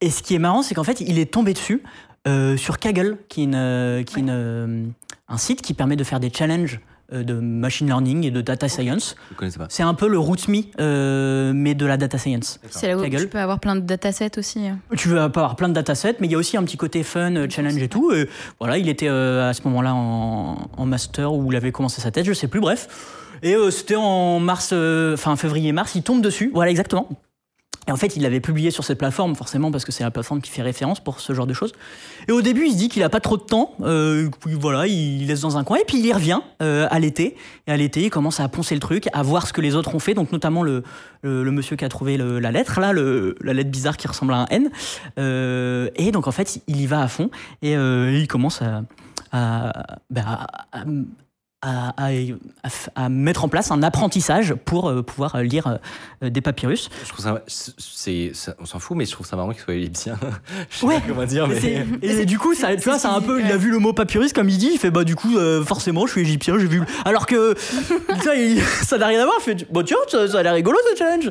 [0.00, 1.82] Et ce qui est marrant, c'est qu'en fait, il est tombé dessus
[2.26, 4.84] euh, sur Kaggle, qui est une, euh, qui est une, euh,
[5.28, 9.16] un site qui permet de faire des challenges de machine learning et de data science.
[9.38, 9.64] Connaissais pas.
[9.70, 12.60] C'est un peu le RootMe, euh, mais de la data science.
[12.68, 13.22] C'est là où Ta gueule.
[13.22, 14.66] tu peux avoir plein de datasets aussi.
[14.94, 17.02] Tu veux pas avoir plein de datasets, mais il y a aussi un petit côté
[17.02, 18.12] fun, challenge et tout.
[18.12, 18.28] Et
[18.60, 22.10] voilà, il était euh, à ce moment-là en, en master où il avait commencé sa
[22.10, 22.88] thèse, je sais plus, bref.
[23.42, 26.50] Et euh, c'était en mars, euh, enfin février-mars, il tombe dessus.
[26.52, 27.08] Voilà, exactement.
[27.88, 30.42] Et en fait, il l'avait publié sur cette plateforme, forcément, parce que c'est la plateforme
[30.42, 31.72] qui fait référence pour ce genre de choses.
[32.28, 33.74] Et au début, il se dit qu'il a pas trop de temps.
[33.80, 35.78] Euh, voilà, il laisse dans un coin.
[35.78, 37.34] Et puis il y revient euh, à l'été.
[37.66, 39.94] Et à l'été, il commence à poncer le truc, à voir ce que les autres
[39.94, 40.12] ont fait.
[40.12, 40.82] Donc notamment le,
[41.24, 44.68] monsieur qui a trouvé la lettre, là, la lettre bizarre qui ressemble à un N.
[45.18, 47.30] Euh, et donc en fait, il y va à fond.
[47.62, 48.60] Et il commence
[49.32, 49.72] à,
[50.10, 50.84] bah, à-
[51.62, 52.10] à- à-
[52.62, 55.78] à- à mettre en place un apprentissage pour euh, pouvoir lire
[56.22, 56.88] euh, des papyrus.
[57.04, 59.74] Je trouve ça, c'est, ça- on s'en fout, mais je trouve ça marrant qu'il soit
[59.74, 60.16] égyptien.
[60.70, 60.94] je sais Ouais.
[61.00, 61.58] pas comment dire, mais.
[61.60, 63.92] C'est- Et, du coup, ça, tu vois, c'est un peu, il a vu le mot
[63.92, 66.66] papyrus comme il dit, il fait bah du coup, euh, forcément, je suis égyptien, j'ai
[66.66, 66.82] vu.
[67.04, 67.54] Alors que
[68.24, 69.36] ça, il- ça n'a rien à voir.
[69.40, 71.30] Il fait bon tiens, ça, ça a l'air rigolo ce challenge.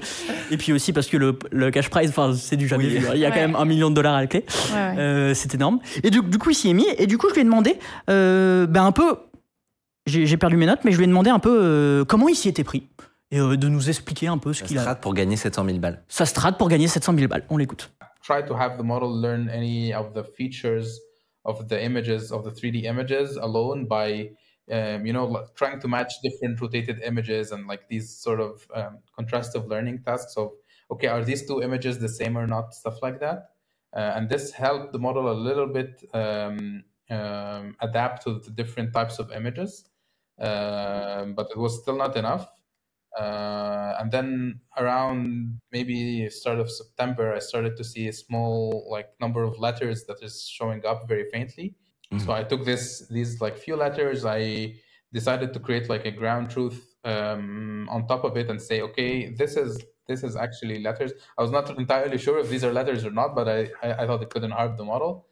[0.52, 2.98] Et puis aussi parce que le, le cash prize, enfin, c'est du jamais Oui.
[2.98, 3.08] vu.
[3.13, 4.46] Il y a quand même un million de dollars à la clé.
[4.74, 4.96] Ouais, ouais.
[5.00, 5.80] Euh, c'est énorme.
[6.04, 6.86] Et du, du coup, il s'y est mis.
[6.98, 7.78] Et du coup, je lui ai demandé,
[8.10, 9.16] euh, ben un peu,
[10.08, 12.50] j'ai perdu mes notes, mais je lui ai demandé un peu euh, comment il s'y
[12.50, 12.88] était pris.
[13.30, 14.86] Et euh, de nous expliquer un peu ce Ça qu'il se a.
[14.86, 16.02] rate pour gagner 700 000 balles.
[16.08, 17.46] Sa strat pour gagner 700 000 balles.
[17.50, 17.91] On l'écoute.
[18.24, 21.00] try to have the model learn any of the features
[21.46, 24.30] of the images of the 3D images alone by
[24.70, 28.67] um, you know like trying to match different rotated images and like these sort of
[28.76, 30.52] um, contrastive learning tasks of
[30.91, 32.74] okay are these two images the same or not?
[32.74, 33.52] Stuff like that
[33.96, 38.91] uh, and this helped the model a little bit um, um, adapt to the different
[38.93, 39.86] types of images
[40.38, 42.47] but it was still not enough
[43.17, 49.10] uh, and then around maybe start of September, I started to see a small like
[49.19, 51.76] number of letters that is showing up very faintly.
[52.23, 54.23] So I took this these like few letters.
[54.23, 54.76] I
[55.12, 59.34] decided to create like a ground truth um, on top of it and say, okay,
[59.34, 61.12] this is this is actually letters.
[61.38, 64.08] I was not entirely sure if these are letters or not, but I I, I
[64.08, 65.27] thought it couldn't harm the model.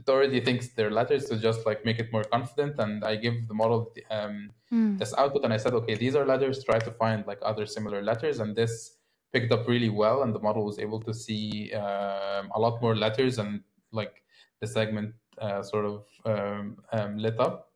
[0.00, 3.36] It already thinks they're letters to just like make it more confident, and I give
[3.48, 4.96] the model um, Hmm.
[4.98, 8.02] this output and I said, okay, these are letters, try to find like other similar
[8.02, 8.38] letters.
[8.38, 8.98] And this
[9.32, 10.22] picked up really well.
[10.22, 14.22] And the model was able to see um, a lot more letters and like
[14.60, 17.72] the segment uh, sort of um, um, lit up.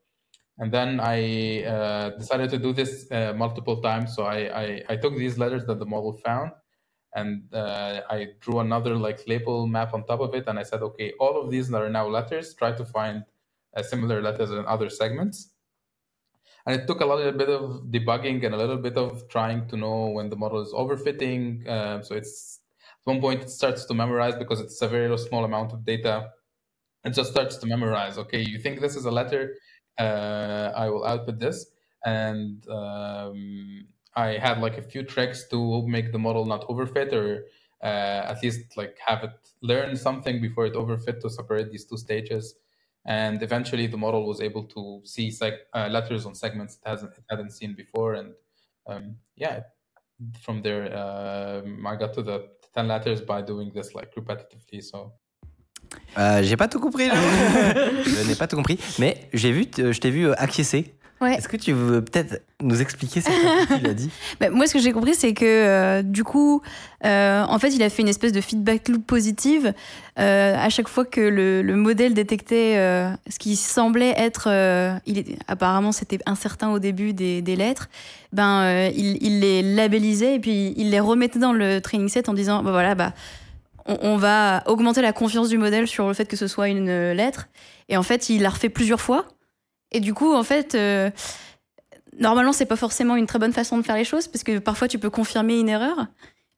[0.59, 4.15] And then I uh, decided to do this uh, multiple times.
[4.15, 6.53] So I, I, I took these letters that the model found
[7.15, 10.45] and uh, I drew another like label map on top of it.
[10.47, 13.25] And I said, okay, all of these are now letters, try to find
[13.77, 15.55] uh, similar letters in other segments
[16.67, 19.77] and it took a little bit of debugging and a little bit of trying to
[19.77, 21.69] know when the model is overfitting.
[21.69, 25.45] Um, so it's at one point it starts to memorize because it's a very small
[25.45, 26.31] amount of data.
[27.05, 28.17] It just starts to memorize.
[28.17, 29.57] Okay, you think this is a letter?
[29.99, 31.67] Uh, I will output this,
[32.05, 37.45] and um, I had like a few tricks to make the model not overfit or
[37.83, 41.97] uh, at least like have it learn something before it overfit to separate these two
[41.97, 42.55] stages
[43.07, 47.13] and eventually the model was able to see seg- uh, letters on segments it hasn't
[47.19, 48.33] it hadn't seen before and
[48.87, 49.61] um, yeah
[50.41, 55.13] from there um, i got to the 10 letters by doing this like repetitively so
[56.17, 57.09] Euh, j'ai pas tout compris.
[57.09, 57.15] là.
[58.03, 58.79] je n'ai pas tout compris.
[58.99, 60.95] Mais j'ai vu, je t'ai vu euh, acquiescer.
[61.25, 61.35] Ouais.
[61.37, 63.29] Est-ce que tu veux peut-être nous expliquer ce
[63.81, 64.11] tu as dit?
[64.41, 66.63] Bah, moi, ce que j'ai compris, c'est que euh, du coup,
[67.05, 69.73] euh, en fait, il a fait une espèce de feedback loop positive
[70.19, 74.49] euh, à chaque fois que le, le modèle détectait euh, ce qui semblait être,
[75.07, 77.89] il est- apparemment, c'était incertain au début des, des lettres.
[78.33, 82.35] Ben, il, il les labellisait et puis il les remettait dans le training set en
[82.35, 83.13] disant, bah voilà, bah
[83.87, 87.49] on, va augmenter la confiance du modèle sur le fait que ce soit une lettre.
[87.89, 89.27] Et en fait, il l'a refait plusieurs fois.
[89.95, 91.11] Et du coup, en fait, euh,
[92.19, 94.89] normalement, c'est pas forcément une très bonne façon de faire les choses parce que parfois
[94.89, 96.07] tu peux confirmer une erreur.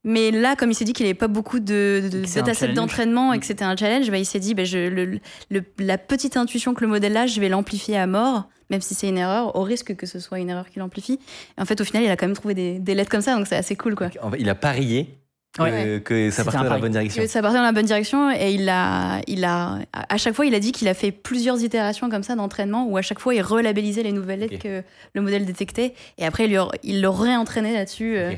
[0.05, 3.40] Mais là, comme il s'est dit qu'il avait pas beaucoup de, de d'entraînement et Mm.
[3.40, 5.18] que c'était un challenge, bah, il s'est dit bah, je, le,
[5.51, 8.94] le- la petite intuition que le modèle a, je vais l'amplifier à mort, même si
[8.94, 11.18] c'est une erreur, au risque que ce soit une erreur qui l'amplifie.
[11.59, 13.35] Et en fait, au final, il a quand même trouvé des, des lettres comme ça,
[13.37, 13.96] donc c'est assez cool.
[13.96, 14.09] quoi.
[14.38, 15.18] Il a parié
[15.58, 16.00] Ouais.
[16.04, 17.22] que ça partait dans la bonne direction.
[17.22, 20.46] Que Ça partait dans la bonne direction et il a, il a, à chaque fois,
[20.46, 23.34] il a dit qu'il a fait plusieurs itérations comme ça d'entraînement où à chaque fois
[23.34, 24.82] il relabellisait les nouvelles lettres que
[25.14, 28.16] le modèle détectait et après il, lui a- il le réentraînait là-dessus.
[28.16, 28.32] euh.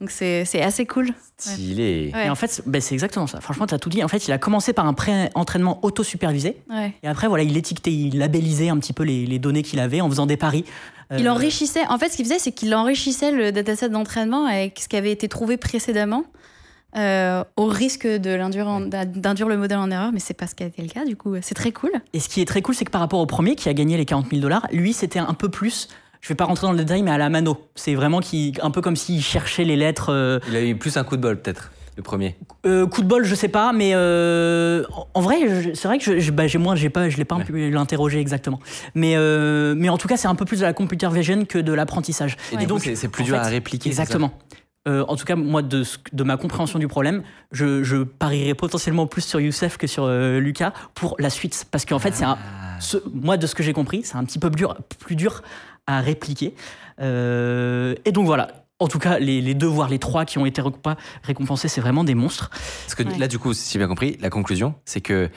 [0.00, 1.08] Donc c'est c'est assez cool.
[1.38, 2.12] Stylé.
[2.14, 2.26] Ouais.
[2.26, 3.40] Et en fait, c'est- ben, c'est exactement ça.
[3.40, 4.04] Franchement, tu as tout dit.
[4.04, 6.56] En fait, il a commencé par un pré-entraînement auto-supervisé.
[6.70, 6.92] Ouais.
[7.02, 10.00] Et après, voilà, il étiquetait, il labellisait un petit peu les, les données qu'il avait
[10.00, 10.64] en faisant des paris.
[11.16, 11.84] Il Euh, enrichissait.
[11.88, 15.10] En fait, ce qu'il faisait, c'est qu'il enrichissait le dataset d'entraînement avec ce qui avait
[15.10, 16.24] été trouvé précédemment.
[16.96, 20.54] Euh, au risque de l'induire en- d'induire le modèle en erreur, mais c'est pas ce
[20.54, 21.90] qui a été le cas, du coup, c'est très cool.
[22.14, 23.96] Et ce qui est très cool, c'est que par rapport au premier qui a gagné
[23.96, 25.88] les 40 000 dollars, lui, c'était un peu plus.
[26.20, 27.58] Je vais pas rentrer dans le détail, mais à la mano.
[27.76, 30.10] C'est vraiment qui, un peu comme s'il cherchait les lettres.
[30.12, 32.36] euh, Il a eu plus un coup de bol, peut-être, le premier.
[32.66, 34.82] euh, coup de bol, je sais pas, mais euh,
[35.14, 37.24] en- vrai, je- c'est vrai que je- je- bah, j'ai moins, j'ai pas, je l'ai
[37.24, 37.44] pas Ouais.
[37.44, 38.58] pu l'interroger exactement.
[38.96, 41.58] Mais euh, mais en tout cas, c'est un peu plus de la computer vision que
[41.58, 42.36] de l'apprentissage.
[42.52, 42.62] Et Ouais.
[42.64, 43.90] coup, Donc, c'est c'est plus dur fait, à répliquer.
[43.90, 44.32] c'est ça Exactement.
[44.86, 45.84] Euh, en tout cas, moi, de,
[46.22, 50.72] ma compréhension du problème, je, je parierais potentiellement plus sur Youssef que sur euh, Lucas
[50.94, 51.66] pour la suite.
[51.70, 52.80] Parce qu'en fait, c'est un, Ah.
[52.80, 55.42] ce- moi, de ce que j'ai compris, c'est un petit peu plus dur, plus dur
[55.86, 56.54] à répliquer.
[57.00, 58.48] Euh, et donc voilà.
[58.80, 60.62] En tout cas, les, les deux, voire les trois qui ont été
[61.24, 62.48] récompensés, c'est vraiment des monstres.
[62.50, 63.18] Parce que Ouais.
[63.18, 65.28] là, du coup, si j'ai bien compris, la conclusion, c'est que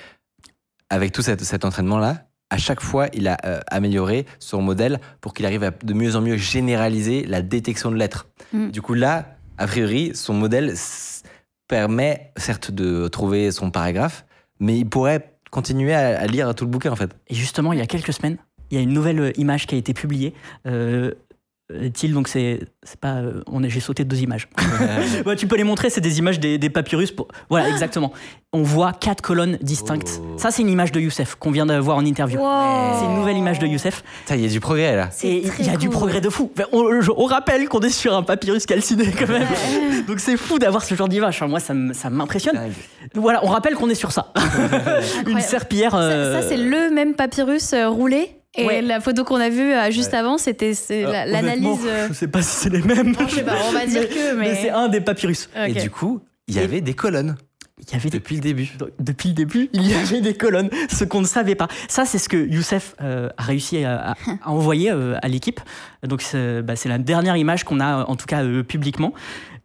[0.91, 5.33] avec tout cet, cet entraînement-là, à chaque fois, il a euh, amélioré son modèle pour
[5.33, 8.27] qu'il arrive à de mieux en mieux généraliser la détection de lettres.
[8.51, 8.69] Mm.
[8.69, 10.73] Du coup, là, a priori, son modèle
[11.69, 14.25] permet certes de trouver son paragraphe,
[14.59, 17.11] mais il pourrait continuer à, à lire tout le bouquin, en fait.
[17.29, 18.37] Et justement, il y a quelques semaines,
[18.69, 20.33] il y a une nouvelle euh, image qui a été publiée.
[20.65, 21.13] Euh,
[21.71, 24.47] euh, donc c'est c'est pas euh, on est j'ai sauté deux images.
[25.25, 27.11] Ouais, tu peux les montrer, c'est des images des, des papyrus.
[27.11, 27.27] Pour...
[27.49, 28.11] Voilà, exactement.
[28.53, 30.19] On voit quatre colonnes distinctes.
[30.23, 30.37] Oh.
[30.37, 32.39] Ça, c'est une image de Youssef qu'on vient de voir en interview.
[32.39, 32.99] Wow.
[32.99, 34.03] C'est une nouvelle image de Youssef.
[34.25, 35.09] Ça, il y a du progrès, là.
[35.23, 36.51] Il y a du progrès de fou.
[36.57, 39.47] Enfin, on, je- on rappelle qu'on est sur un papyrus calciné quand même.
[40.07, 41.35] Donc c'est fou d'avoir ce genre d'image.
[41.35, 42.59] Enfin, moi, ça m- ça m'impressionne.
[43.15, 44.33] Voilà, on rappelle qu'on est sur ça.
[45.27, 45.91] une serpillière.
[45.91, 48.31] Ça, euh, ça, c'est le même papyrus euh, roulé?
[48.57, 48.81] Et Ouais.
[48.81, 51.79] la photo qu'on a vue euh, juste avant, c'était euh, l'analyse.
[51.85, 53.15] euh, Je sais pas si c'est les mêmes.
[53.29, 55.49] je sais pas, on va dire que, mais- c'est un des papyrus.
[55.67, 57.37] Et du coup, il y avait des colonnes
[57.79, 58.69] Il y avait des depuis le début.
[58.99, 61.69] depuis le début, il y avait des colonnes, ce qu'on ne savait pas.
[61.87, 65.61] Ça, c'est ce que Youssef euh, a réussi à, à- à envoyer euh, à l'équipe.
[66.05, 69.13] Donc, c'est bah, c'est la dernière image qu'on a, en tout cas euh, publiquement.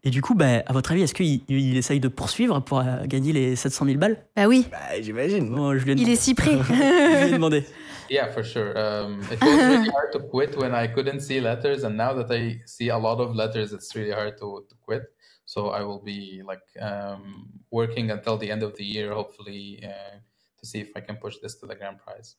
[0.05, 2.85] Et du coup, bah, à votre avis, est-ce qu'il il essaye de poursuivre pour euh,
[3.07, 4.19] gagner les 700 000 balles?
[4.37, 5.51] Bah oui, Bah, j'imagine.
[5.51, 6.13] Bon, il demandé.
[6.13, 6.53] est si prêt.
[6.71, 7.65] Je lui ai demandé.
[8.09, 8.77] Yeah, for sure.
[8.77, 12.31] Um, it was really hard to quit when I couldn't see letters, and now that
[12.31, 15.03] I see a lot of letters, it's really hard to, to quit.
[15.45, 20.19] So I will be like um, working until the end of the year, hopefully, uh,
[20.59, 22.37] to see if I can push this to the grand prize.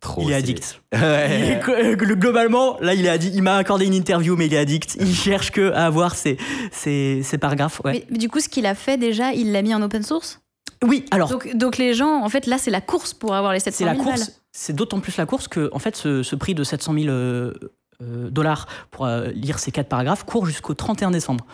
[0.00, 0.82] Trop il est addict.
[0.92, 1.60] Ouais.
[1.66, 3.34] Il euh, globalement, là, il est addict.
[3.34, 4.96] Il m'a accordé une interview, mais il est addict.
[5.00, 6.36] Il cherche que à avoir ses,
[6.72, 7.80] ses, ses paragraphes.
[7.84, 7.92] Ouais.
[7.92, 10.40] mais, mais du coup, ce qu'il a fait déjà, il l'a mis en open source?
[10.82, 11.28] Oui, alors.
[11.28, 13.84] Donc, donc les gens, en fait, là, c'est la course pour avoir les 700 C'est
[13.84, 14.26] 000 la balles.
[14.56, 17.52] C'est d'autant plus la course que, en fait, ce, ce prix de 700 000 euh,
[18.02, 21.44] euh, dollars pour euh, lire ces quatre paragraphes court jusqu'au 31 décembre.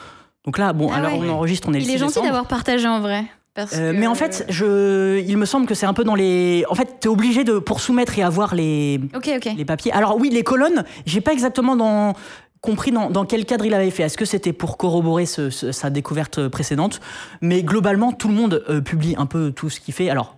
[0.44, 1.26] Donc là, bon, Ah alors ouais.
[1.28, 3.24] on enregistre, on est le Il 6 est gentil d'avoir partagé en vrai.
[3.54, 6.14] parce Euh, que- mais en fait, je, il me semble que c'est un peu dans
[6.14, 6.64] les.
[6.68, 9.48] En fait, t'es obligé de pour soumettre et avoir les, Ok, ok.
[9.56, 9.92] les papiers.
[9.92, 12.12] Alors oui, les colonnes, j'ai pas exactement dans-
[12.60, 14.02] compris dans, dans quel cadre il avait fait.
[14.02, 17.00] Est-ce que c'était pour corroborer ce- ce- sa découverte précédente?
[17.40, 20.10] Mais globalement, tout le monde euh, publie un peu tout ce qu'il fait.
[20.10, 20.36] Alors,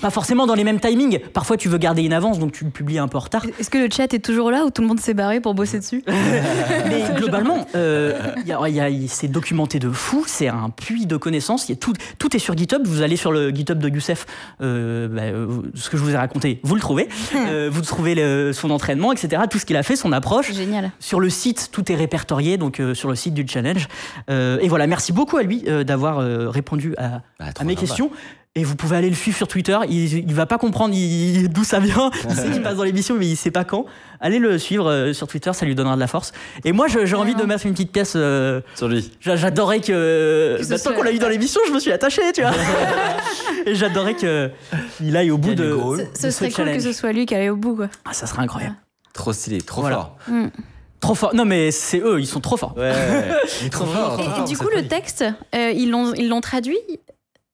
[0.00, 1.18] pas forcément dans les mêmes timings.
[1.32, 3.44] Parfois, tu veux garder une avance, donc tu le publies un peu en retard.
[3.58, 5.78] Est-ce que le chat est toujours là ou tout le monde s'est barré pour bosser
[5.78, 6.02] dessus
[6.88, 11.06] Mais globalement, euh, y a- y a- y- c'est documenté de fou, c'est un puits
[11.06, 11.68] de connaissances.
[11.68, 12.82] Y a tout, tout est sur GitHub.
[12.86, 14.26] Vous allez sur le GitHub de Youssef,
[14.62, 17.08] euh, bah, ce que je vous ai raconté, vous le trouvez.
[17.36, 19.42] Euh, vous trouvez le- son entraînement, etc.
[19.50, 20.52] Tout ce qu'il a fait, son approche.
[20.52, 20.90] Génial.
[21.00, 23.88] Sur le site, tout est répertorié, donc euh, sur le site du challenge.
[24.30, 27.74] Euh, et voilà, merci beaucoup à lui euh, d'avoir euh, répondu à, Bah, à mes
[27.74, 27.80] sympa.
[27.80, 28.10] questions.
[28.56, 29.78] Et vous pouvez aller le suivre sur Twitter.
[29.88, 30.92] Il, il va pas comprendre
[31.48, 32.10] d'où ça vient.
[32.28, 33.84] Il sait qu'il passe dans l'émission, mais il sait pas quand.
[34.18, 36.32] Allez le suivre euh, sur Twitter, ça lui donnera de la force.
[36.64, 38.14] Et moi, j'ai envie de mettre une petite pièce.
[38.16, 39.08] euh, Sur lui.
[39.20, 40.56] j'a- j'adorais que.
[40.58, 42.50] Que soit- qu'on l'a eu dans l'émission, je me suis attaché, tu vois.
[43.66, 44.50] et j'adorais que
[45.00, 45.72] il aille au bout de.
[45.72, 46.08] goal.
[46.14, 47.86] Ce, ce serait cool que ce soit lui qui allait au bout, quoi.
[48.04, 48.74] Ah, ça serait incroyable.
[49.12, 49.96] Trop stylé, trop Voilà.
[49.96, 50.16] fort.
[50.26, 50.46] Mm.
[50.98, 51.34] Trop fort.
[51.36, 52.74] Non, mais c'est eux, ils sont trop forts.
[52.76, 52.92] Ouais,
[53.60, 54.18] il est trop fort.
[54.44, 56.76] Et, du coup, le texte, euh, ils l'ont ils l'ont traduit?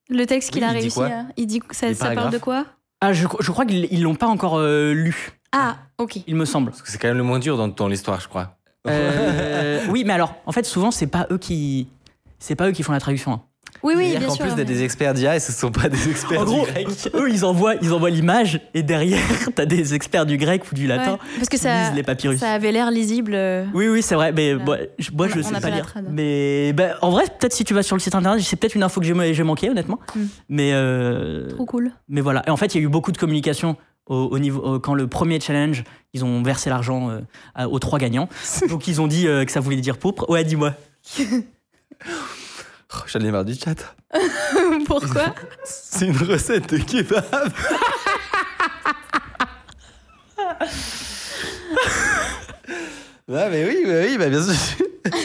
[0.08, 1.26] Le texte qu'il Oui, a il dit réussi à.
[1.36, 2.64] Il dit ça, parle de quoi?
[3.00, 6.18] Ah, je, je crois qu'ils ils l'ont pas encore euh, lu, Ah, ok.
[6.26, 6.70] il me semble.
[6.70, 8.56] Parce que c'est quand même le moins dur dans, dans l'histoire, je crois.
[8.88, 11.88] Euh, oui, mais alors, en fait, souvent, c'est pas eux qui,
[12.38, 13.32] c'est pas eux qui font la traduction.
[13.32, 13.42] hein.
[13.82, 14.44] Oui, oui, C'est-à-dire bien qu'en sûr.
[14.46, 16.50] plus d'être mais- des experts d'IA, et ce ne sont pas des experts En du
[16.50, 16.88] gros, grec.
[17.14, 19.20] eux, ils envoient, ils envoient l'image et derrière,
[19.54, 22.02] t'as des experts du grec ou du latin Ouais, parce que qui ça, lisent les
[22.02, 22.40] papyrus.
[22.40, 23.34] ça avait l'air lisible.
[23.34, 24.32] euh, Oui, oui, c'est vrai.
[24.32, 24.64] Mais Voilà.
[24.64, 25.94] moi, je, moi, je sais a pas lire.
[26.10, 28.82] Mais ben, en vrai, peut-être si tu vas sur le site internet, c'est peut-être une
[28.82, 29.98] info que j'ai j'ai manqué, honnêtement.
[30.14, 30.20] Mm.
[30.48, 31.90] Mais, euh, Trop cool.
[32.08, 32.42] mais voilà.
[32.46, 34.94] Et en fait, il y a eu beaucoup de communication au, au niveau au- quand
[34.94, 35.82] le premier challenge,
[36.14, 38.28] ils ont versé l'argent euh, aux trois gagnants.
[38.68, 40.28] Donc ils ont dit euh, que ça voulait dire pourpre.
[40.30, 40.74] Ouais, dis-moi.
[42.96, 43.74] Oh, J'en ai marre du chat.
[44.86, 45.34] Pourquoi?
[45.64, 47.24] C'est une recette de kebab.
[53.28, 54.54] Ah mais oui, bah oui, bah bien sûr.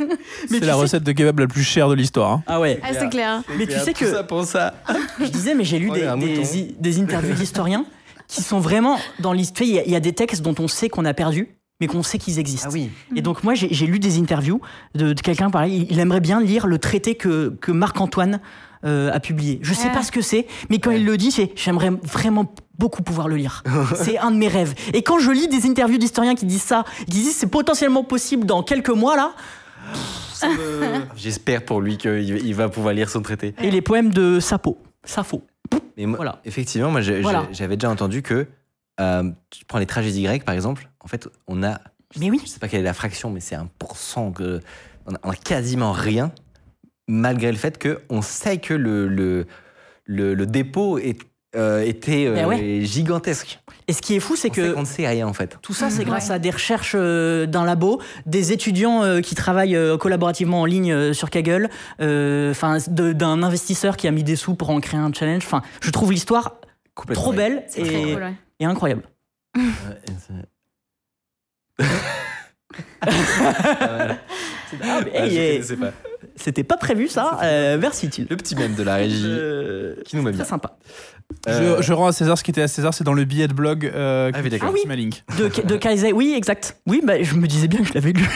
[0.00, 0.06] Mais
[0.48, 2.32] C'est la sais- recette de kebab la plus chère de l'histoire.
[2.32, 2.42] hein.
[2.46, 2.80] Ah ouais.
[2.82, 3.42] Ah, c'est clair.
[3.56, 4.74] Mais tu sais que ça pour ça.
[5.20, 6.42] je disais, mais j'ai lu On des, un des, mouton.
[6.54, 7.84] i- des interviews d'historiens
[8.28, 9.68] qui sont vraiment dans l'histoire.
[9.68, 11.48] Il y a- il y, a des textes dont on sait qu'on a perdu,
[11.80, 12.68] mais qu'on sait qu'ils existent.
[12.70, 12.90] Ah oui.
[13.14, 14.60] Et donc moi, j'ai lu des interviews
[14.94, 15.86] de, de quelqu'un pareil.
[15.90, 18.40] Il aimerait bien lire le traité que, que Marc-Antoine
[18.84, 19.58] euh, a publié.
[19.62, 19.94] Je sais Ah.
[19.94, 23.36] pas ce que c'est, mais quand il le dit, c'est j'aimerais vraiment beaucoup pouvoir le
[23.36, 23.62] lire.
[23.96, 24.74] c'est un de mes rêves.
[24.92, 28.44] Et quand je lis des interviews d'historiens qui disent ça, qui disent c'est potentiellement possible
[28.46, 29.32] dans quelques mois là,
[31.16, 33.54] J'espère pour lui qu'il il va pouvoir lire son traité.
[33.62, 35.42] et les poèmes de Sappho, Sappho.
[35.96, 36.40] Mais moi, Voilà.
[36.44, 37.48] effectivement, moi, Voilà.
[37.52, 38.46] j'avais déjà entendu que
[39.00, 40.88] euh, tu prends les tragédies grecques, par exemple.
[41.00, 41.80] En fait, on a,
[42.18, 42.40] Mais oui.
[42.42, 44.60] je sais pas quelle est la fraction, mais c'est un pourcent que
[45.06, 46.32] on a, on a quasiment rien,
[47.06, 49.46] malgré le fait que on sait que le le,
[50.04, 51.18] le, le dépôt est,
[51.56, 52.80] euh, était euh, Ben ouais.
[52.82, 53.60] gigantesque.
[53.86, 55.56] Et ce qui est fou, c'est On sait que qu'on ne sait rien en fait.
[55.62, 56.04] Tout ça, c'est Ouais.
[56.04, 60.64] grâce à des recherches euh, d'un labo, des étudiants euh, qui travaillent euh, collaborativement en
[60.66, 61.70] ligne euh, sur Kaggle,
[62.02, 65.42] euh, enfin d'un investisseur qui a mis des sous pour en créer un challenge.
[65.46, 66.56] Enfin, je trouve l'histoire
[67.14, 68.34] trop belle C'est et, très cool, ouais.
[68.60, 69.02] Et incroyable.
[69.56, 69.60] Ah,
[74.82, 75.92] Ah.
[76.36, 77.38] C'était pas prévu ça.
[77.42, 78.26] Euh, merci Thiel.
[78.30, 80.40] Le petit mème de la régie Euh, qui nous met bien.
[80.40, 80.76] Très sympa.
[81.48, 83.48] Euh, Je, je rends à César ce qui était à César, c'est dans le billet
[83.48, 84.96] de blog euh, Ah oui, Ah oui.
[84.96, 85.24] link.
[85.38, 86.76] De, de oui, exact.
[86.86, 88.28] Oui, bah, je me disais bien que je l'avais lu.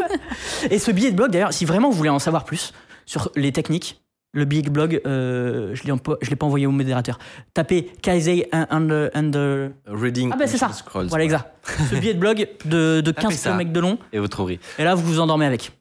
[0.70, 2.72] et ce billet de blog, d'ailleurs, si vraiment vous voulez en savoir plus
[3.06, 4.03] sur les techniques,
[4.34, 5.96] le billet de blog, euh, je ne
[6.28, 7.18] l'ai pas envoyé au modérateur.
[7.54, 10.70] Tapez Kaisei under, under Reading Ah bah, c'est ça.
[10.72, 11.06] Scrolls.
[11.06, 11.46] Voilà, exact.
[11.90, 13.50] Ce billet de blog de, de 15 Tapez ça.
[13.52, 13.98] km de long.
[14.12, 14.58] Et vous trouverez.
[14.78, 15.72] Et là, vous vous endormez avec.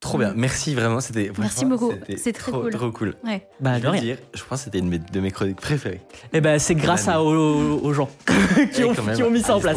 [0.00, 0.32] Trop bien.
[0.34, 1.00] Merci vraiment.
[1.00, 1.30] C'était.
[1.38, 1.92] Merci beaucoup.
[1.92, 2.72] c'était C'est très trop, cool.
[2.72, 3.14] Trop cool.
[3.22, 3.46] Ouais.
[3.60, 4.00] Bah, Je de veux rien.
[4.00, 6.00] dire, je pense que c'était une de mes- chroniques préférées.
[6.32, 8.08] Et ben, c'est grâce à, aux, aux gens
[8.72, 9.76] qui, ont, qui mis ça en place.